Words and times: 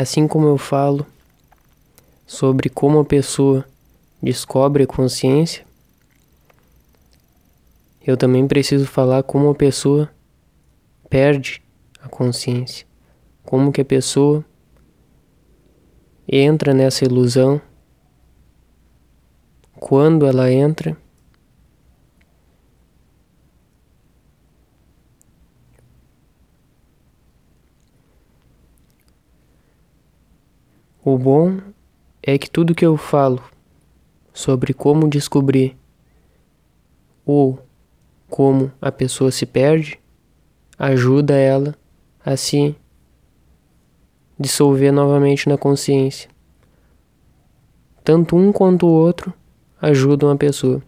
assim 0.00 0.26
como 0.26 0.48
eu 0.48 0.58
falo 0.58 1.06
sobre 2.26 2.68
como 2.68 2.98
a 2.98 3.04
pessoa 3.04 3.64
descobre 4.20 4.82
a 4.82 4.86
consciência, 4.88 5.64
eu 8.04 8.16
também 8.16 8.48
preciso 8.48 8.86
falar 8.86 9.22
como 9.22 9.48
a 9.48 9.54
pessoa 9.54 10.10
perde 11.08 11.62
a 12.02 12.08
consciência, 12.08 12.84
como 13.44 13.70
que 13.70 13.82
a 13.82 13.84
pessoa 13.84 14.44
entra 16.26 16.74
nessa 16.74 17.04
ilusão, 17.04 17.60
quando 19.78 20.26
ela 20.26 20.50
entra 20.50 20.96
O 31.06 31.18
bom 31.18 31.60
é 32.22 32.38
que 32.38 32.48
tudo 32.48 32.74
que 32.74 32.86
eu 32.86 32.96
falo 32.96 33.44
sobre 34.32 34.72
como 34.72 35.06
descobrir 35.06 35.76
ou 37.26 37.58
como 38.30 38.72
a 38.80 38.90
pessoa 38.90 39.30
se 39.30 39.44
perde 39.44 40.00
ajuda 40.78 41.34
ela 41.34 41.74
a 42.24 42.38
se 42.38 42.74
dissolver 44.38 44.94
novamente 44.94 45.46
na 45.46 45.58
consciência. 45.58 46.30
Tanto 48.02 48.34
um 48.34 48.50
quanto 48.50 48.86
o 48.86 48.90
outro 48.90 49.30
ajudam 49.82 50.30
a 50.30 50.36
pessoa. 50.36 50.82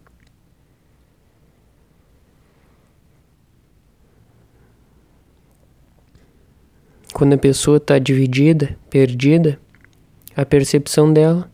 Quando 7.13 7.33
a 7.33 7.37
pessoa 7.37 7.77
está 7.77 7.99
dividida, 7.99 8.75
perdida, 8.89 9.59
a 10.37 10.45
percepção 10.45 11.11
dela 11.11 11.51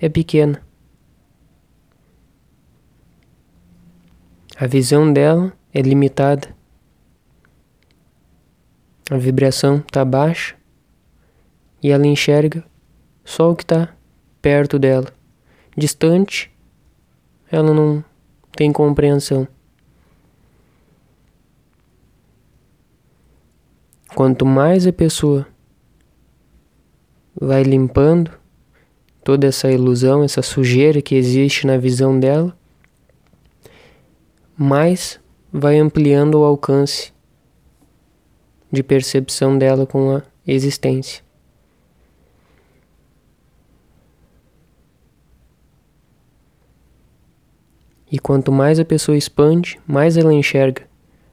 é 0.00 0.08
pequena. 0.08 0.60
A 4.56 4.66
visão 4.66 5.12
dela 5.12 5.52
é 5.72 5.80
limitada. 5.80 6.52
A 9.08 9.16
vibração 9.16 9.76
está 9.76 10.04
baixa 10.04 10.56
e 11.80 11.92
ela 11.92 12.04
enxerga 12.08 12.64
só 13.24 13.52
o 13.52 13.54
que 13.54 13.62
está 13.62 13.94
perto 14.42 14.76
dela. 14.76 15.12
Distante, 15.76 16.52
ela 17.52 17.72
não 17.72 18.04
tem 18.50 18.72
compreensão. 18.72 19.46
Quanto 24.12 24.44
mais 24.44 24.88
a 24.88 24.92
pessoa 24.92 25.53
vai 27.40 27.62
limpando 27.62 28.30
toda 29.22 29.46
essa 29.46 29.70
ilusão, 29.70 30.22
essa 30.22 30.42
sujeira 30.42 31.00
que 31.00 31.14
existe 31.14 31.66
na 31.66 31.76
visão 31.76 32.18
dela, 32.18 32.56
mais 34.56 35.18
vai 35.52 35.78
ampliando 35.78 36.36
o 36.36 36.44
alcance 36.44 37.12
de 38.70 38.82
percepção 38.82 39.56
dela 39.56 39.86
com 39.86 40.16
a 40.16 40.22
existência. 40.46 41.22
E 48.10 48.18
quanto 48.18 48.52
mais 48.52 48.78
a 48.78 48.84
pessoa 48.84 49.16
expande, 49.16 49.80
mais 49.86 50.16
ela 50.16 50.32
enxerga 50.32 50.86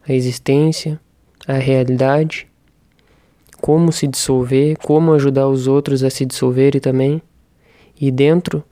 a 0.07 0.13
existência, 0.13 0.99
a 1.47 1.53
realidade 1.53 2.50
como 3.61 3.91
se 3.91 4.07
dissolver, 4.07 4.75
como 4.79 5.13
ajudar 5.13 5.47
os 5.47 5.67
outros 5.67 6.03
a 6.03 6.09
se 6.09 6.25
dissolverem 6.25 6.81
também. 6.81 7.21
E 7.99 8.09
dentro 8.09 8.63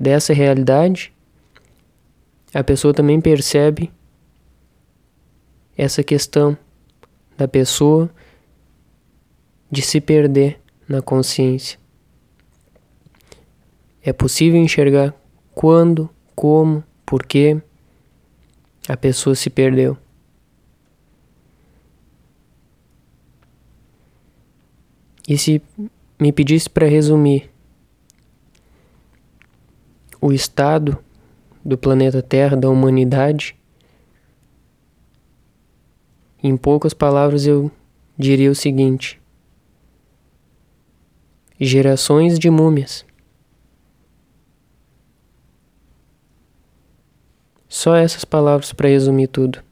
dessa 0.00 0.32
realidade, 0.32 1.12
a 2.54 2.64
pessoa 2.64 2.94
também 2.94 3.20
percebe 3.20 3.92
essa 5.76 6.02
questão 6.02 6.56
da 7.36 7.46
pessoa 7.46 8.10
de 9.70 9.82
se 9.82 10.00
perder 10.00 10.58
na 10.88 11.02
consciência. 11.02 11.78
É 14.02 14.12
possível 14.12 14.60
enxergar 14.60 15.14
quando, 15.54 16.08
como, 16.34 16.82
por 17.04 17.24
que 17.24 17.60
a 18.88 18.96
pessoa 18.96 19.34
se 19.34 19.48
perdeu. 19.48 19.96
E 25.26 25.38
se 25.38 25.62
me 26.18 26.32
pedisse 26.32 26.68
para 26.68 26.86
resumir 26.86 27.50
o 30.20 30.32
estado 30.32 30.98
do 31.64 31.78
planeta 31.78 32.22
Terra, 32.22 32.56
da 32.56 32.68
humanidade, 32.68 33.56
em 36.42 36.56
poucas 36.56 36.92
palavras 36.92 37.46
eu 37.46 37.70
diria 38.18 38.50
o 38.50 38.54
seguinte: 38.54 39.20
gerações 41.58 42.38
de 42.38 42.50
múmias. 42.50 43.04
Só 47.68 47.96
essas 47.96 48.24
palavras 48.24 48.72
para 48.72 48.88
resumir 48.88 49.28
tudo. 49.28 49.62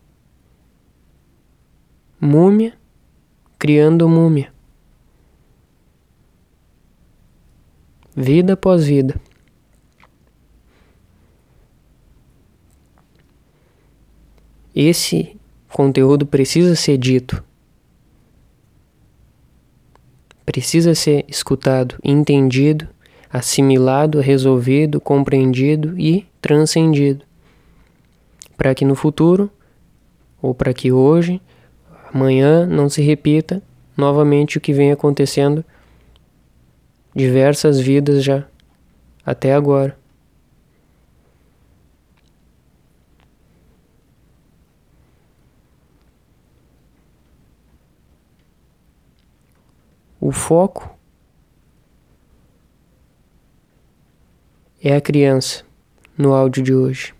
Múmia 2.20 2.78
criando 3.58 4.08
múmia. 4.08 4.52
Vida 8.20 8.52
após 8.52 8.84
vida. 8.84 9.20
Esse 14.74 15.36
conteúdo 15.68 16.24
precisa 16.24 16.76
ser 16.76 16.96
dito, 16.96 17.42
precisa 20.44 20.94
ser 20.94 21.24
escutado, 21.28 21.96
entendido, 22.04 22.88
assimilado, 23.32 24.20
resolvido, 24.20 25.00
compreendido 25.00 25.98
e 25.98 26.26
transcendido, 26.40 27.24
para 28.56 28.74
que 28.74 28.84
no 28.84 28.94
futuro, 28.94 29.50
ou 30.40 30.54
para 30.54 30.72
que 30.72 30.90
hoje, 30.90 31.40
amanhã, 32.12 32.66
não 32.66 32.88
se 32.88 33.02
repita 33.02 33.62
novamente 33.96 34.56
o 34.56 34.60
que 34.60 34.72
vem 34.72 34.90
acontecendo 34.90 35.64
diversas 37.14 37.80
vidas 37.80 38.22
já, 38.22 38.46
até 39.24 39.54
agora. 39.54 39.98
O 50.20 50.32
foco 50.32 50.96
é 54.82 54.94
a 54.94 55.00
criança 55.00 55.64
no 56.16 56.34
áudio 56.34 56.62
de 56.62 56.74
hoje. 56.74 57.14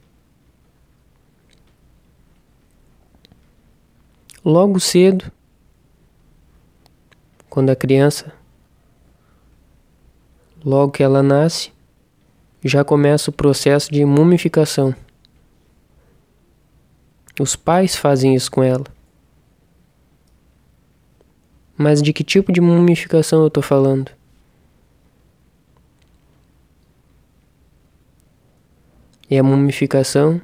Logo 4.45 4.79
cedo, 4.79 5.31
quando 7.49 7.71
a 7.71 7.77
criança 7.77 8.33
Logo 10.65 10.93
que 10.93 11.03
ela 11.03 11.23
nasce, 11.23 11.73
já 12.63 12.85
começa 12.85 13.31
o 13.31 13.33
processo 13.33 13.91
de 13.91 14.05
mumificação. 14.05 14.95
Os 17.41 17.57
pais 17.57 17.97
fazem 17.97 18.35
isso 18.35 18.51
com 18.51 18.63
ela. 18.63 18.85
Mas 21.77 22.03
de 22.03 22.13
que 22.13 22.23
tipo 22.23 22.53
de 22.53 22.61
mumificação 22.61 23.41
eu 23.41 23.47
estou 23.47 23.63
falando? 23.63 24.11
É 29.31 29.39
a 29.39 29.43
mumificação 29.43 30.39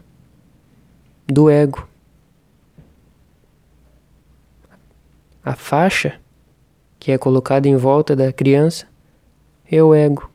do 1.27 1.51
ego. 1.51 1.87
A 5.45 5.55
faixa 5.55 6.19
que 6.99 7.13
é 7.13 7.19
colocada 7.19 7.69
em 7.69 7.77
volta 7.77 8.17
da 8.17 8.33
criança 8.33 8.87
é 9.71 9.83
o 9.83 9.95
ego. 9.95 10.31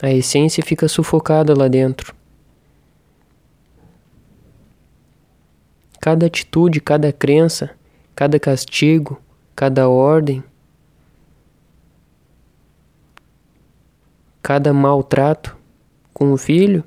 A 0.00 0.10
essência 0.10 0.62
fica 0.62 0.88
sufocada 0.88 1.56
lá 1.56 1.68
dentro. 1.68 2.14
Cada 6.00 6.26
atitude, 6.26 6.80
cada 6.80 7.12
crença, 7.12 7.70
cada 8.14 8.40
castigo, 8.40 9.20
cada 9.54 9.88
ordem, 9.88 10.42
cada 14.42 14.72
maltrato 14.72 15.56
com 16.12 16.32
o 16.32 16.36
filho 16.36 16.82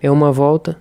é 0.00 0.10
uma 0.10 0.30
volta 0.30 0.78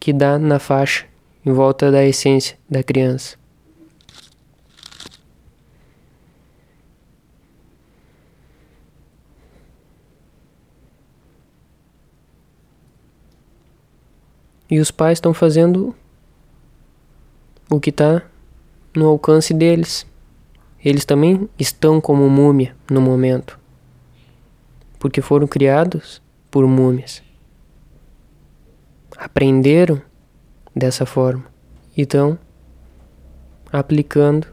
que 0.00 0.12
dá 0.12 0.38
na 0.38 0.58
faixa, 0.58 1.06
em 1.44 1.52
volta 1.52 1.90
da 1.90 2.04
essência 2.04 2.56
da 2.68 2.82
criança. 2.82 3.43
E 14.70 14.78
os 14.78 14.90
pais 14.90 15.18
estão 15.18 15.34
fazendo 15.34 15.94
o 17.70 17.80
que 17.80 17.90
está 17.90 18.22
no 18.94 19.06
alcance 19.06 19.52
deles. 19.52 20.06
Eles 20.82 21.04
também 21.04 21.48
estão 21.58 22.00
como 22.00 22.28
múmia 22.28 22.76
no 22.90 23.00
momento, 23.00 23.58
porque 24.98 25.20
foram 25.20 25.46
criados 25.46 26.22
por 26.50 26.66
múmias. 26.66 27.22
Aprenderam 29.16 30.00
dessa 30.74 31.06
forma 31.06 31.44
e 31.96 32.02
estão 32.02 32.38
aplicando 33.72 34.46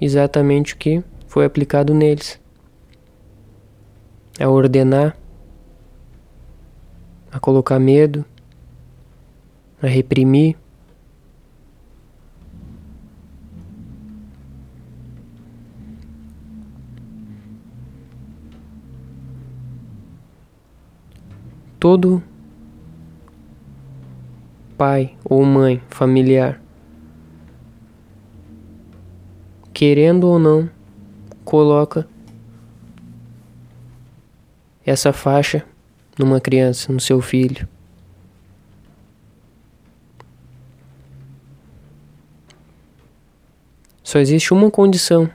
exatamente 0.00 0.74
o 0.74 0.76
que 0.76 1.02
foi 1.26 1.44
aplicado 1.44 1.94
neles. 1.94 2.40
A 4.40 4.48
ordenar, 4.48 5.16
a 7.30 7.38
colocar 7.38 7.78
medo, 7.78 8.24
a 9.82 9.86
reprimir. 9.86 10.56
Todo 21.78 22.22
pai 24.76 25.16
ou 25.24 25.44
mãe 25.44 25.80
familiar, 25.88 26.60
querendo 29.72 30.24
ou 30.24 30.38
não, 30.38 30.68
coloca 31.44 32.06
essa 34.84 35.12
faixa 35.12 35.64
numa 36.18 36.40
criança, 36.40 36.92
no 36.92 37.00
seu 37.00 37.20
filho. 37.20 37.68
Só 44.08 44.18
existe 44.18 44.54
uma 44.54 44.70
condição 44.70 45.30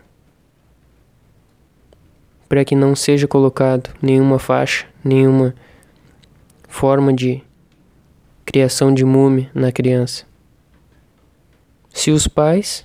para 2.50 2.66
que 2.66 2.76
não 2.76 2.96
seja 2.96 3.28
colocado 3.28 3.96
nenhuma 4.02 4.40
faixa, 4.40 4.88
nenhuma 5.04 5.54
forma 6.68 7.14
de 7.14 7.44
criação 8.44 8.92
de 8.92 9.06
múmia 9.06 9.48
na 9.54 9.72
criança. 9.72 10.26
Se 11.94 12.10
os 12.10 12.28
pais 12.28 12.84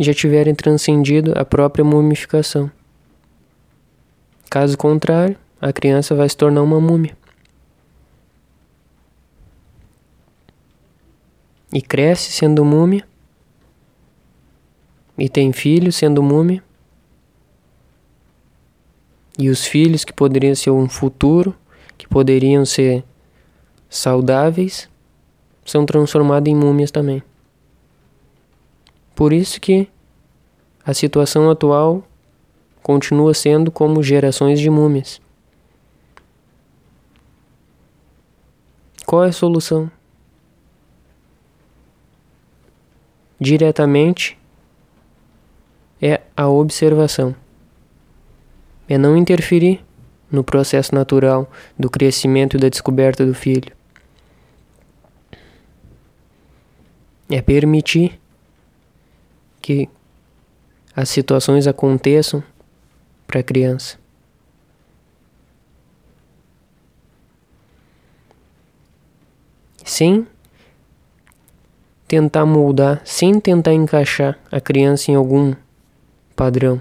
já 0.00 0.12
tiverem 0.12 0.56
transcendido 0.56 1.32
a 1.38 1.44
própria 1.44 1.84
mumificação. 1.84 2.68
Caso 4.50 4.76
contrário, 4.76 5.38
a 5.60 5.72
criança 5.72 6.16
vai 6.16 6.28
se 6.28 6.36
tornar 6.36 6.62
uma 6.62 6.80
múmia. 6.80 7.16
E 11.72 11.80
cresce 11.80 12.32
sendo 12.32 12.64
múmia 12.64 13.06
e 15.16 15.28
tem 15.28 15.52
filhos 15.52 15.96
sendo 15.96 16.22
múmia, 16.22 16.62
e 19.38 19.48
os 19.48 19.66
filhos 19.66 20.04
que 20.04 20.12
poderiam 20.12 20.54
ser 20.54 20.70
um 20.70 20.88
futuro, 20.88 21.54
que 21.98 22.06
poderiam 22.06 22.64
ser 22.64 23.04
saudáveis, 23.88 24.88
são 25.64 25.84
transformados 25.84 26.50
em 26.50 26.54
múmias 26.54 26.90
também. 26.90 27.22
Por 29.14 29.32
isso 29.32 29.60
que 29.60 29.88
a 30.84 30.92
situação 30.92 31.50
atual 31.50 32.06
continua 32.82 33.32
sendo 33.32 33.70
como 33.70 34.02
gerações 34.02 34.60
de 34.60 34.68
múmias. 34.68 35.20
Qual 39.06 39.24
é 39.24 39.28
a 39.28 39.32
solução? 39.32 39.90
Diretamente 43.40 44.38
a 46.36 46.48
observação. 46.48 47.34
É 48.88 48.98
não 48.98 49.16
interferir 49.16 49.82
no 50.30 50.42
processo 50.42 50.94
natural 50.94 51.50
do 51.78 51.88
crescimento 51.88 52.56
e 52.56 52.60
da 52.60 52.68
descoberta 52.68 53.24
do 53.24 53.34
filho. 53.34 53.72
É 57.30 57.40
permitir 57.40 58.20
que 59.62 59.88
as 60.94 61.08
situações 61.08 61.66
aconteçam 61.66 62.42
para 63.26 63.40
a 63.40 63.42
criança. 63.42 63.98
Sem 69.84 70.26
tentar 72.06 72.44
moldar, 72.44 73.00
sem 73.04 73.40
tentar 73.40 73.72
encaixar 73.72 74.38
a 74.50 74.60
criança 74.60 75.10
em 75.10 75.14
algum 75.14 75.54
padrão. 76.34 76.80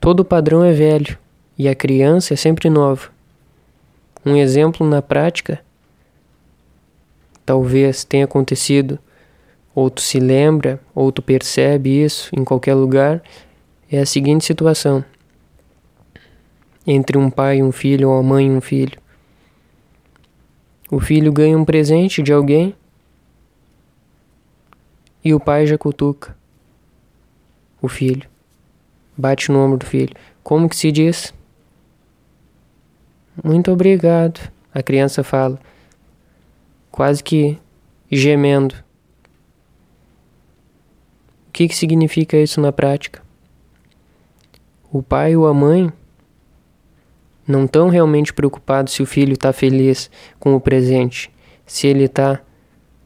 Todo 0.00 0.24
padrão 0.24 0.64
é 0.64 0.72
velho 0.72 1.18
e 1.56 1.68
a 1.68 1.74
criança 1.74 2.34
é 2.34 2.36
sempre 2.36 2.68
nova. 2.68 3.08
Um 4.26 4.36
exemplo 4.36 4.86
na 4.86 5.00
prática 5.00 5.64
talvez 7.44 8.04
tenha 8.04 8.24
acontecido, 8.24 8.98
ou 9.74 9.90
tu 9.90 10.00
se 10.00 10.18
lembra, 10.18 10.80
ou 10.94 11.12
tu 11.12 11.20
percebe 11.20 12.02
isso 12.02 12.30
em 12.36 12.44
qualquer 12.44 12.74
lugar, 12.74 13.22
é 13.90 14.00
a 14.00 14.06
seguinte 14.06 14.44
situação: 14.44 15.04
entre 16.86 17.18
um 17.18 17.30
pai 17.30 17.58
e 17.58 17.62
um 17.62 17.72
filho, 17.72 18.10
ou 18.10 18.18
a 18.18 18.22
mãe 18.22 18.46
e 18.46 18.50
um 18.50 18.60
filho. 18.60 18.98
O 20.90 21.00
filho 21.00 21.32
ganha 21.32 21.56
um 21.56 21.64
presente 21.64 22.22
de 22.22 22.32
alguém 22.32 22.74
e 25.24 25.32
o 25.32 25.40
pai 25.40 25.66
já 25.66 25.78
cutuca 25.78 26.36
o 27.80 27.88
filho. 27.88 28.28
Bate 29.16 29.50
no 29.50 29.58
ombro 29.58 29.78
do 29.78 29.86
filho. 29.86 30.14
Como 30.42 30.68
que 30.68 30.76
se 30.76 30.92
diz? 30.92 31.32
Muito 33.42 33.72
obrigado. 33.72 34.52
A 34.72 34.82
criança 34.82 35.24
fala, 35.24 35.58
quase 36.90 37.22
que 37.22 37.58
gemendo. 38.10 38.74
O 41.48 41.52
que, 41.52 41.68
que 41.68 41.76
significa 41.76 42.36
isso 42.36 42.60
na 42.60 42.72
prática? 42.72 43.22
O 44.92 45.02
pai 45.02 45.36
ou 45.36 45.46
a 45.46 45.54
mãe 45.54 45.92
não 47.46 47.64
estão 47.64 47.88
realmente 47.88 48.32
preocupados 48.32 48.92
se 48.92 49.02
o 49.02 49.06
filho 49.06 49.34
está 49.34 49.52
feliz 49.52 50.10
com 50.38 50.54
o 50.54 50.60
presente, 50.60 51.30
se 51.66 51.86
ele 51.86 52.04
está 52.04 52.40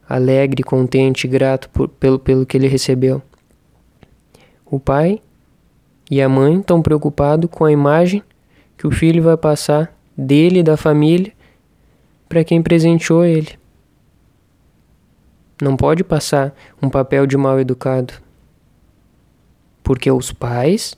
alegre, 0.09 0.63
contente, 0.63 1.27
grato 1.27 1.69
por, 1.69 1.87
pelo, 1.87 2.17
pelo 2.17 2.45
que 2.45 2.57
ele 2.57 2.67
recebeu. 2.67 3.21
O 4.65 4.79
pai 4.79 5.21
e 6.09 6.19
a 6.19 6.27
mãe 6.27 6.59
estão 6.59 6.81
preocupados 6.81 7.47
com 7.51 7.63
a 7.63 7.71
imagem 7.71 8.23
que 8.75 8.87
o 8.87 8.91
filho 8.91 9.21
vai 9.21 9.37
passar 9.37 9.95
dele 10.17 10.59
e 10.59 10.63
da 10.63 10.75
família 10.75 11.31
para 12.27 12.43
quem 12.43 12.61
presenteou 12.61 13.23
ele. 13.23 13.59
Não 15.61 15.75
pode 15.75 16.03
passar 16.03 16.55
um 16.81 16.89
papel 16.89 17.27
de 17.27 17.37
mal 17.37 17.59
educado. 17.59 18.13
Porque 19.83 20.09
os 20.09 20.31
pais 20.31 20.97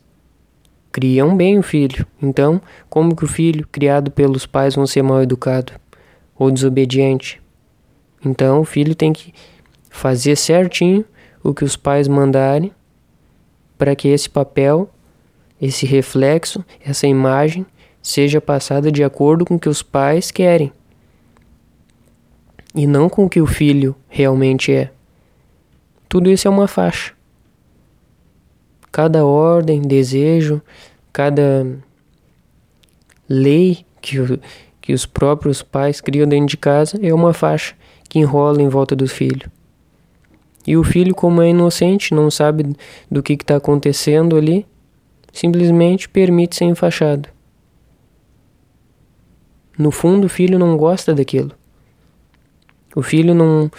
criam 0.91 1.35
bem 1.35 1.57
o 1.57 1.63
filho. 1.63 2.05
Então, 2.21 2.61
como 2.89 3.15
que 3.15 3.23
o 3.23 3.27
filho 3.27 3.67
criado 3.71 4.11
pelos 4.11 4.45
pais 4.45 4.75
vão 4.75 4.85
ser 4.85 5.01
mal 5.01 5.21
educado 5.21 5.73
ou 6.35 6.51
desobediente? 6.51 7.40
Então 8.23 8.61
o 8.61 8.65
filho 8.65 8.95
tem 8.95 9.11
que 9.11 9.33
fazer 9.89 10.35
certinho 10.35 11.03
o 11.43 11.53
que 11.53 11.63
os 11.63 11.75
pais 11.75 12.07
mandarem 12.07 12.71
para 13.77 13.95
que 13.95 14.07
esse 14.07 14.29
papel, 14.29 14.89
esse 15.59 15.85
reflexo, 15.85 16.63
essa 16.85 17.07
imagem 17.07 17.65
seja 18.01 18.39
passada 18.39 18.91
de 18.91 19.03
acordo 19.03 19.45
com 19.45 19.55
o 19.55 19.59
que 19.59 19.69
os 19.69 19.81
pais 19.81 20.31
querem 20.31 20.71
e 22.73 22.87
não 22.87 23.09
com 23.09 23.25
o 23.25 23.29
que 23.29 23.41
o 23.41 23.47
filho 23.47 23.95
realmente 24.07 24.71
é. 24.71 24.91
Tudo 26.07 26.29
isso 26.29 26.47
é 26.47 26.51
uma 26.51 26.67
faixa. 26.67 27.13
Cada 28.91 29.25
ordem, 29.25 29.81
desejo, 29.81 30.61
cada 31.11 31.65
lei 33.27 33.85
que, 34.01 34.17
que 34.81 34.93
os 34.93 35.05
próprios 35.05 35.61
pais 35.61 36.01
criam 36.01 36.27
dentro 36.27 36.47
de 36.47 36.57
casa 36.57 36.99
é 37.01 37.13
uma 37.13 37.33
faixa 37.33 37.75
que 38.11 38.19
enrola 38.19 38.61
em 38.61 38.67
volta 38.67 38.93
do 38.93 39.07
filho. 39.07 39.49
E 40.67 40.75
o 40.75 40.83
filho, 40.83 41.15
como 41.15 41.41
é 41.41 41.47
inocente, 41.47 42.13
não 42.13 42.29
sabe 42.29 42.75
do 43.09 43.23
que 43.23 43.31
está 43.31 43.55
acontecendo 43.55 44.35
ali, 44.35 44.67
simplesmente 45.31 46.09
permite 46.09 46.57
ser 46.57 46.65
enfaixado. 46.65 47.29
No 49.77 49.91
fundo, 49.91 50.25
o 50.25 50.29
filho 50.29 50.59
não 50.59 50.75
gosta 50.75 51.15
daquilo. 51.15 51.53
O 52.93 53.01
filho 53.01 53.33
não, 53.33 53.71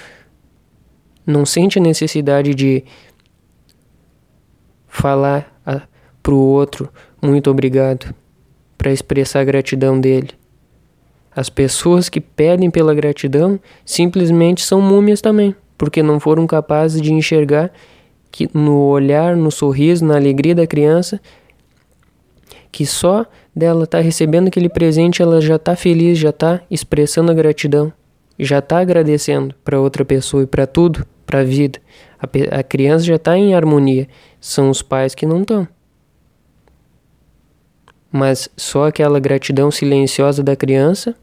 não 1.27 1.45
sente 1.45 1.79
a 1.79 1.83
necessidade 1.83 2.55
de 2.55 2.83
falar 4.89 5.61
para 6.23 6.33
o 6.33 6.39
outro 6.39 6.89
muito 7.21 7.51
obrigado 7.51 8.15
para 8.79 8.91
expressar 8.91 9.41
a 9.41 9.45
gratidão 9.45 10.01
dele. 10.01 10.31
As 11.35 11.49
pessoas 11.49 12.09
que 12.09 12.21
pedem 12.21 12.71
pela 12.71 12.95
gratidão 12.95 13.59
simplesmente 13.85 14.65
são 14.65 14.81
múmias 14.81 15.21
também, 15.21 15.55
porque 15.79 16.03
não 16.03 16.21
foram 16.21 16.47
capazes 16.47 17.01
de 17.01 17.13
enxergar 17.13 17.73
que 18.31 18.49
no 18.55 18.87
olhar, 18.89 19.37
no 19.37 19.51
sorriso, 19.51 20.05
na 20.05 20.17
alegria 20.17 20.55
da 20.55 20.67
criança, 20.67 21.21
que 22.71 22.87
só 22.87 23.27
dela 23.55 23.85
estar 23.85 23.99
tá 23.99 24.05
recebendo 24.05 24.49
aquele 24.49 24.69
presente 24.69 25.21
ela 25.21 25.41
já 25.41 25.57
está 25.57 25.77
feliz, 25.77 26.19
já 26.19 26.31
está 26.31 26.63
expressando 26.71 27.31
a 27.31 27.35
gratidão, 27.35 27.93
já 28.39 28.59
está 28.59 28.79
agradecendo 28.79 29.55
para 29.63 29.79
outra 29.81 30.05
pessoa 30.05 30.43
e 30.43 30.47
para 30.47 30.67
tudo, 30.67 31.07
para 31.27 31.41
a 31.41 31.45
vida. 31.45 31.79
A 32.51 32.63
criança 32.63 33.05
já 33.05 33.17
está 33.17 33.37
em 33.37 33.55
harmonia, 33.55 34.09
são 34.41 34.71
os 34.71 34.81
pais 34.81 35.15
que 35.15 35.27
não 35.27 35.43
estão. 35.43 35.69
Mas 38.11 38.49
só 38.57 38.87
aquela 38.87 39.19
gratidão 39.19 39.71
silenciosa 39.71 40.43
da 40.43 40.55
criança 40.55 41.15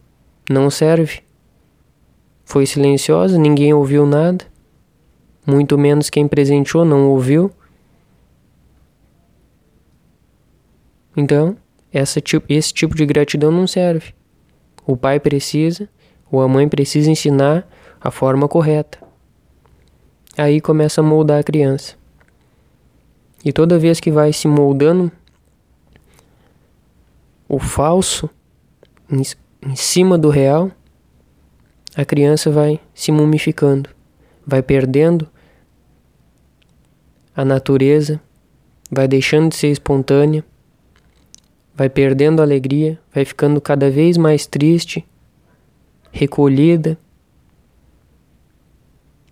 não 0.49 0.71
serve. 0.71 1.21
Foi 2.43 2.65
silenciosa, 2.65 3.37
ninguém 3.37 3.71
ouviu 3.71 4.07
nada, 4.07 4.43
muito 5.45 5.77
menos 5.77 6.09
quem 6.09 6.27
presenteou 6.27 6.83
não 6.83 7.07
ouviu. 7.09 7.51
Então, 11.15 11.55
essa, 11.93 12.19
esse 12.49 12.73
tipo 12.73 12.95
de 12.95 13.05
gratidão 13.05 13.51
não 13.51 13.67
serve. 13.67 14.13
O 14.85 14.97
pai 14.97 15.19
precisa, 15.19 15.87
ou 16.31 16.41
a 16.41 16.47
mãe 16.47 16.67
precisa 16.67 17.11
ensinar 17.11 17.67
a 18.01 18.09
forma 18.09 18.47
correta. 18.47 18.97
Aí 20.35 20.59
começa 20.59 21.01
a 21.01 21.03
moldar 21.03 21.39
a 21.39 21.43
criança. 21.43 21.95
E 23.45 23.53
toda 23.53 23.77
vez 23.77 23.99
que 23.99 24.09
vai 24.09 24.33
se 24.33 24.47
moldando 24.47 25.11
o 27.47 27.59
falso 27.59 28.29
em, 29.65 29.75
cima 29.75 30.17
do 30.17 30.29
real, 30.29 30.71
a 31.95 32.05
criança 32.05 32.49
vai 32.49 32.79
se 32.93 33.11
mumificando, 33.11 33.89
vai 34.45 34.61
perdendo 34.61 35.27
a 37.35 37.43
natureza, 37.43 38.19
vai 38.91 39.07
deixando 39.07 39.49
de 39.49 39.55
ser 39.55 39.69
espontânea, 39.69 40.43
vai 41.75 41.89
perdendo 41.89 42.41
a 42.41 42.43
alegria, 42.43 42.99
vai 43.13 43.23
ficando 43.23 43.61
cada 43.61 43.89
vez 43.89 44.17
mais 44.17 44.45
triste, 44.45 45.05
recolhida, 46.11 46.97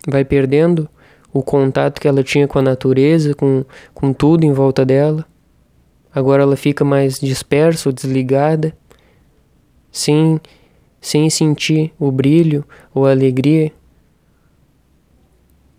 vai 0.06 0.24
perdendo 0.24 0.88
o 1.32 1.42
contato 1.42 2.00
que 2.00 2.08
ela 2.08 2.22
tinha 2.22 2.48
com 2.48 2.58
a 2.58 2.62
natureza, 2.62 3.34
com, 3.34 3.64
com 3.92 4.12
tudo 4.12 4.44
em 4.44 4.52
volta 4.52 4.84
dela. 4.84 5.24
Agora 6.14 6.42
ela 6.42 6.56
fica 6.56 6.84
mais 6.84 7.20
dispersa 7.20 7.92
desligada, 7.92 8.74
sem, 9.90 10.40
sem 11.00 11.28
sentir 11.30 11.92
o 11.98 12.10
brilho 12.10 12.64
ou 12.94 13.06
a 13.06 13.10
alegria 13.10 13.72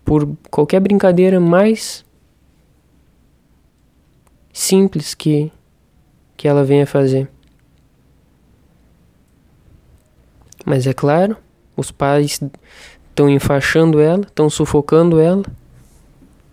por 0.03 0.27
qualquer 0.49 0.79
brincadeira 0.79 1.39
mais 1.39 2.03
simples 4.51 5.13
que, 5.13 5.51
que 6.35 6.47
ela 6.47 6.63
venha 6.63 6.87
fazer. 6.87 7.29
Mas 10.65 10.85
é 10.85 10.93
claro, 10.93 11.37
os 11.75 11.91
pais 11.91 12.39
estão 13.09 13.29
enfaixando 13.29 13.99
ela, 13.99 14.21
estão 14.21 14.49
sufocando 14.49 15.19
ela. 15.19 15.43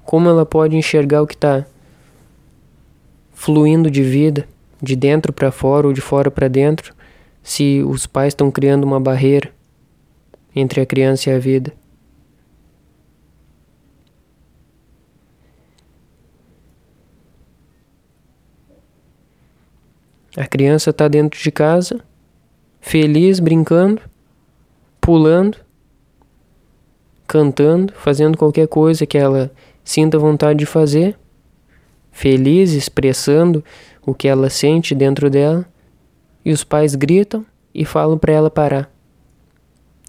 Como 0.05 0.29
ela 0.29 0.47
pode 0.47 0.77
enxergar 0.77 1.23
o 1.23 1.27
que 1.27 1.35
está 1.35 1.67
fluindo 3.35 3.91
de 3.91 4.03
vida, 4.03 4.49
de 4.81 4.97
dentro 4.97 5.33
para 5.33 5.53
fora 5.53 5.87
ou 5.87 5.93
de 5.93 6.01
fora 6.01 6.31
para 6.31 6.49
dentro, 6.49 6.95
se 7.47 7.81
os 7.85 8.09
pais 8.09 8.33
estão 8.33 8.51
criando 8.51 8.83
uma 8.83 8.99
barreira 8.99 9.53
entre 10.53 10.81
a 10.81 10.85
criança 10.85 11.31
e 11.31 11.33
a 11.33 11.39
vida? 11.39 11.73
A 20.37 20.45
criança 20.45 20.91
está 20.91 21.07
dentro 21.07 21.41
de 21.41 21.53
casa, 21.53 22.01
feliz, 22.81 23.39
brincando, 23.39 24.03
pulando, 25.01 25.59
cantando, 27.29 27.93
fazendo 27.93 28.37
qualquer 28.37 28.67
coisa 28.67 29.07
que 29.07 29.17
ela 29.17 29.53
sinta 29.85 30.19
vontade 30.19 30.59
de 30.59 30.67
fazer, 30.67 31.17
feliz, 32.11 32.73
expressando 32.73 33.65
o 34.05 34.13
que 34.13 34.27
ela 34.27 34.51
sente 34.51 34.97
dentro 34.97 35.31
dela, 35.31 35.65
e 36.47 36.53
os 36.53 36.63
pais 36.63 36.95
gritam 36.95 37.45
e 37.75 37.85
falam 37.85 38.17
para 38.17 38.33
ela 38.33 38.49
parar. 38.49 38.89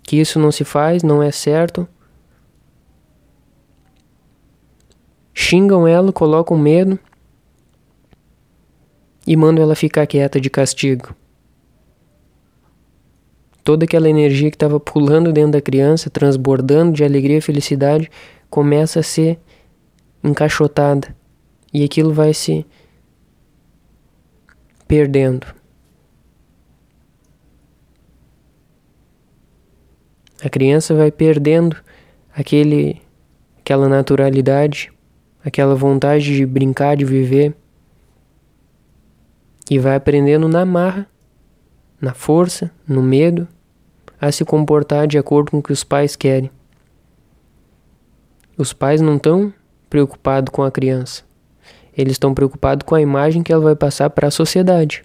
Que 0.04 0.18
isso 0.18 0.38
não 0.38 0.52
se 0.52 0.64
faz, 0.64 1.02
não 1.02 1.24
é 1.24 1.32
certo. 1.32 1.88
Xingam 5.34 5.88
ela, 5.88 6.14
colocam 6.14 6.56
medo 6.56 7.00
e 9.26 9.36
mando 9.36 9.60
ela 9.60 9.74
ficar 9.74 10.06
quieta 10.06 10.40
de 10.40 10.48
castigo. 10.48 11.16
Toda 13.64 13.86
aquela 13.86 14.08
energia 14.08 14.52
que 14.52 14.56
estava 14.56 14.80
pulando 14.80 15.34
dentro 15.34 15.54
da 15.54 15.62
criança, 15.62 16.08
transbordando 16.08 16.94
de 16.94 17.04
alegria 17.04 17.40
e 17.40 17.42
felicidade, 17.42 18.12
começa 18.48 19.00
a 19.00 19.04
ser 19.04 19.40
encaixotada 20.24 21.16
e 21.74 21.84
aquilo 21.84 22.14
vai 22.14 22.32
se 22.32 22.64
perdendo. 24.88 25.57
A 30.44 30.50
criança 30.50 30.94
vai 30.94 31.12
perdendo 31.12 31.76
aquele 32.36 33.02
aquela 33.60 33.90
naturalidade, 33.90 34.94
aquela 35.44 35.76
vontade 35.76 36.36
de 36.36 36.46
brincar, 36.46 36.96
de 36.96 37.04
viver 37.04 37.54
e 39.70 39.78
vai 39.78 39.96
aprendendo 39.96 40.48
na 40.48 40.66
marra, 40.66 41.06
na 42.00 42.14
força, 42.14 42.72
no 42.88 43.04
medo, 43.04 43.48
a 44.22 44.32
se 44.32 44.46
comportar 44.46 45.08
de 45.08 45.18
acordo 45.18 45.52
com 45.52 45.58
o 45.58 45.64
que 45.64 45.74
os 45.74 45.84
pais 45.84 46.16
querem. 46.16 46.50
Os 48.58 48.74
pais 48.74 49.02
não 49.02 49.18
estão 49.18 49.54
preocupados 49.90 50.52
com 50.52 50.64
a 50.64 50.72
criança. 50.72 51.24
Eles 51.96 52.14
estão 52.14 52.34
preocupados 52.34 52.86
com 52.86 52.96
a 52.96 53.02
imagem 53.02 53.44
que 53.44 53.52
ela 53.52 53.64
vai 53.64 53.76
passar 53.76 54.10
para 54.10 54.28
a 54.28 54.32
sociedade. 54.32 55.04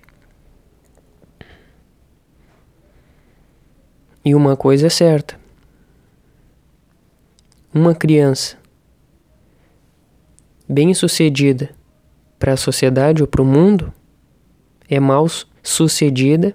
E 4.25 4.35
uma 4.35 4.57
coisa 4.57 4.87
é 4.87 4.91
certa: 4.91 5.39
uma 7.75 7.95
criança 7.95 8.57
bem-sucedida 10.69 11.71
para 12.39 12.53
a 12.53 12.57
sociedade 12.57 13.23
ou 13.23 13.29
para 13.29 13.43
o 13.43 13.45
mundo 13.45 13.93
é 14.89 15.01
mal 15.01 15.27
sucedida 15.63 16.55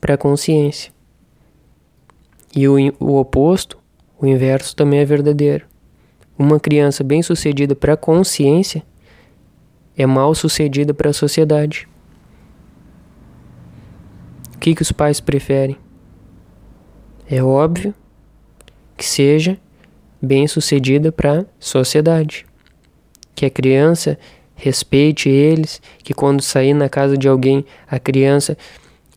para 0.00 0.14
a 0.14 0.18
consciência. 0.18 0.92
E 2.54 2.68
o, 2.68 2.76
o 2.98 3.18
oposto, 3.18 3.78
o 4.18 4.26
inverso, 4.26 4.74
também 4.74 5.00
é 5.00 5.04
verdadeiro. 5.04 5.66
Uma 6.38 6.60
criança 6.60 7.02
bem-sucedida 7.02 7.74
para 7.74 7.94
a 7.94 7.96
consciência 7.96 8.82
é 9.96 10.06
mal 10.06 10.34
sucedida 10.34 10.94
para 10.94 11.10
a 11.10 11.12
sociedade. 11.12 11.88
O 14.54 14.58
que, 14.58 14.74
que 14.74 14.82
os 14.82 14.92
pais 14.92 15.20
preferem? 15.20 15.76
É 17.30 17.42
óbvio 17.42 17.94
que 18.96 19.04
seja 19.04 19.58
bem-sucedida 20.20 21.12
para 21.12 21.40
a 21.40 21.44
sociedade. 21.60 22.46
Que 23.34 23.44
a 23.44 23.50
criança 23.50 24.18
respeite 24.54 25.28
eles, 25.28 25.80
que 25.98 26.14
quando 26.14 26.40
sair 26.40 26.72
na 26.72 26.88
casa 26.88 27.18
de 27.18 27.28
alguém, 27.28 27.66
a 27.86 27.98
criança 27.98 28.56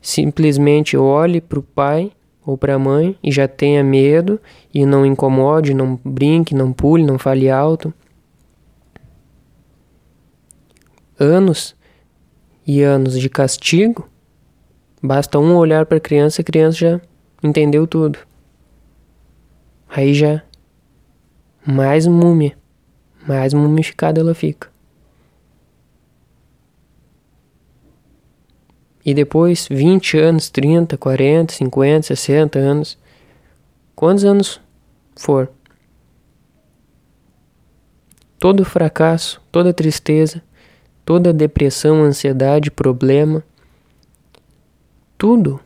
simplesmente 0.02 0.98
olhe 0.98 1.40
para 1.40 1.58
o 1.58 1.64
pai 1.64 2.12
ou 2.46 2.58
para 2.58 2.76
a 2.76 2.80
mãe 2.80 3.18
e 3.24 3.32
já 3.32 3.48
tenha 3.48 3.82
medo 3.82 4.42
e 4.74 4.86
não 4.86 5.06
incomode, 5.06 5.74
não 5.74 5.98
brinque, 6.04 6.54
não 6.54 6.74
pule, 6.74 7.06
não 7.06 7.18
fale 7.18 7.50
alto. 7.50 7.94
Anos 11.18 11.78
e 12.68 12.82
anos 12.82 13.18
de 13.18 13.30
castigo, 13.30 14.10
basta 15.02 15.40
um 15.40 15.56
olhar 15.56 15.86
para 15.86 15.98
a 15.98 16.02
criança, 16.02 16.42
a 16.42 16.44
criança 16.46 16.78
já 16.78 17.02
entendeu 17.44 17.88
tudo. 17.88 18.20
Aí 19.90 20.14
já 20.14 20.42
mais 21.66 22.08
múmia, 22.08 22.58
mais 23.28 23.54
mumificada 23.54 24.20
ela 24.22 24.34
fica. 24.34 24.70
E 29.04 29.14
depois 29.14 29.68
20 29.70 30.18
anos, 30.18 30.50
30, 30.50 30.98
40, 30.98 31.54
50, 31.54 32.08
60 32.08 32.60
anos, 32.60 32.98
quantos 33.96 34.24
anos 34.24 34.62
for, 35.16 35.52
todo 38.40 38.64
fracasso, 38.64 39.42
toda 39.52 39.74
tristeza, 39.74 40.42
toda 41.04 41.34
depressão, 41.34 42.04
ansiedade, 42.04 42.70
problema, 42.70 43.44
tudo 45.18 45.60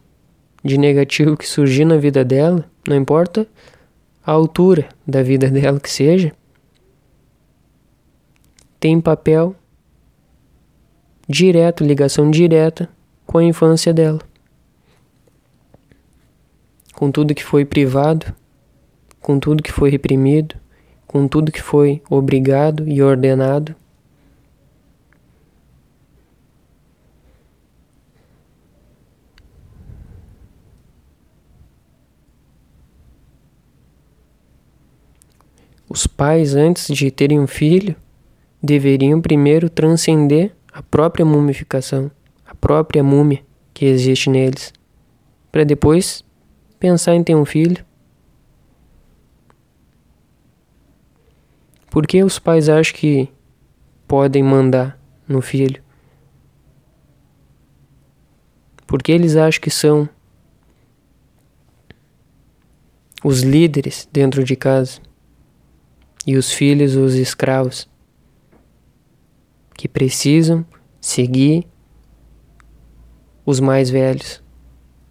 de 0.65 0.79
negativo 0.79 1.37
que 1.37 1.47
surgir 1.47 1.85
na 1.85 1.95
vida 1.95 2.25
dela, 2.25 2.65
não 2.87 2.95
importa 2.95 3.47
a 4.25 4.31
altura 4.31 4.89
da 5.05 5.21
vida 5.21 5.47
dela 5.47 5.79
que 5.79 5.91
seja, 5.91 6.33
tem 8.79 8.99
papel 8.99 9.55
direto, 11.29 11.83
ligação 11.83 12.31
direta 12.31 12.89
com 13.27 13.37
a 13.37 13.43
infância 13.43 13.93
dela. 13.93 14.19
Com 16.95 17.11
tudo 17.11 17.35
que 17.35 17.43
foi 17.43 17.63
privado, 17.63 18.33
com 19.21 19.39
tudo 19.39 19.61
que 19.61 19.71
foi 19.71 19.91
reprimido, 19.91 20.55
com 21.05 21.27
tudo 21.27 21.51
que 21.51 21.61
foi 21.61 22.01
obrigado 22.09 22.87
e 22.87 23.03
ordenado. 23.03 23.75
Os 35.95 36.05
pais, 36.05 36.55
antes 36.55 36.93
de 36.93 37.09
terem 37.09 37.39
um 37.39 37.47
filho, 37.47 37.95
deveriam 38.61 39.21
primeiro 39.21 39.69
transcender 39.69 40.53
a 40.69 40.83
própria 40.83 41.25
mumificação, 41.25 42.11
a 42.45 42.53
própria 42.53 43.01
múmia 43.01 43.41
que 43.73 43.85
existe 43.85 44.29
neles, 44.29 44.73
para 45.49 45.63
depois 45.63 46.21
pensar 46.77 47.15
em 47.15 47.23
ter 47.23 47.33
um 47.33 47.45
filho. 47.45 47.81
Por 51.89 52.05
que 52.05 52.21
os 52.25 52.39
pais 52.39 52.67
acham 52.67 52.93
que 52.93 53.29
podem 54.05 54.43
mandar 54.43 54.99
no 55.25 55.39
filho? 55.41 55.81
Porque 58.85 59.13
eles 59.13 59.37
acham 59.37 59.61
que 59.61 59.71
são 59.71 60.09
os 63.23 63.43
líderes 63.43 64.09
dentro 64.11 64.43
de 64.43 64.57
casa 64.57 64.99
e 66.25 66.35
os 66.35 66.51
filhos 66.51 66.95
os 66.95 67.15
escravos 67.15 67.87
que 69.77 69.87
precisam 69.87 70.65
seguir 70.99 71.67
os 73.45 73.59
mais 73.59 73.89
velhos, 73.89 74.41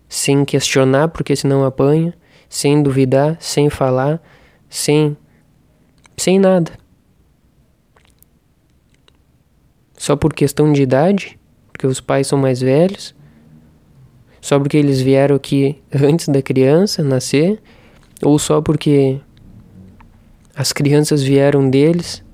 sem 0.08 0.44
questionar, 0.44 1.08
porque 1.08 1.36
senão 1.36 1.64
apanha, 1.64 2.14
sem 2.48 2.82
duvidar, 2.82 3.36
sem 3.40 3.70
falar, 3.70 4.20
sem 4.68 5.16
sem 6.16 6.38
nada. 6.38 6.72
Só 9.96 10.16
por 10.16 10.34
questão 10.34 10.72
de 10.72 10.82
idade, 10.82 11.38
porque 11.72 11.86
os 11.86 12.00
pais 12.00 12.26
são 12.26 12.38
mais 12.38 12.60
velhos, 12.60 13.14
só 14.40 14.58
porque 14.58 14.76
eles 14.76 15.00
vieram 15.00 15.36
aqui 15.36 15.82
antes 15.94 16.28
da 16.28 16.42
criança 16.42 17.02
nascer, 17.02 17.62
ou 18.22 18.38
só 18.38 18.60
porque 18.60 19.20
as 20.56 20.72
crianças 20.72 21.22
vieram 21.22 21.68
deles 21.68 22.24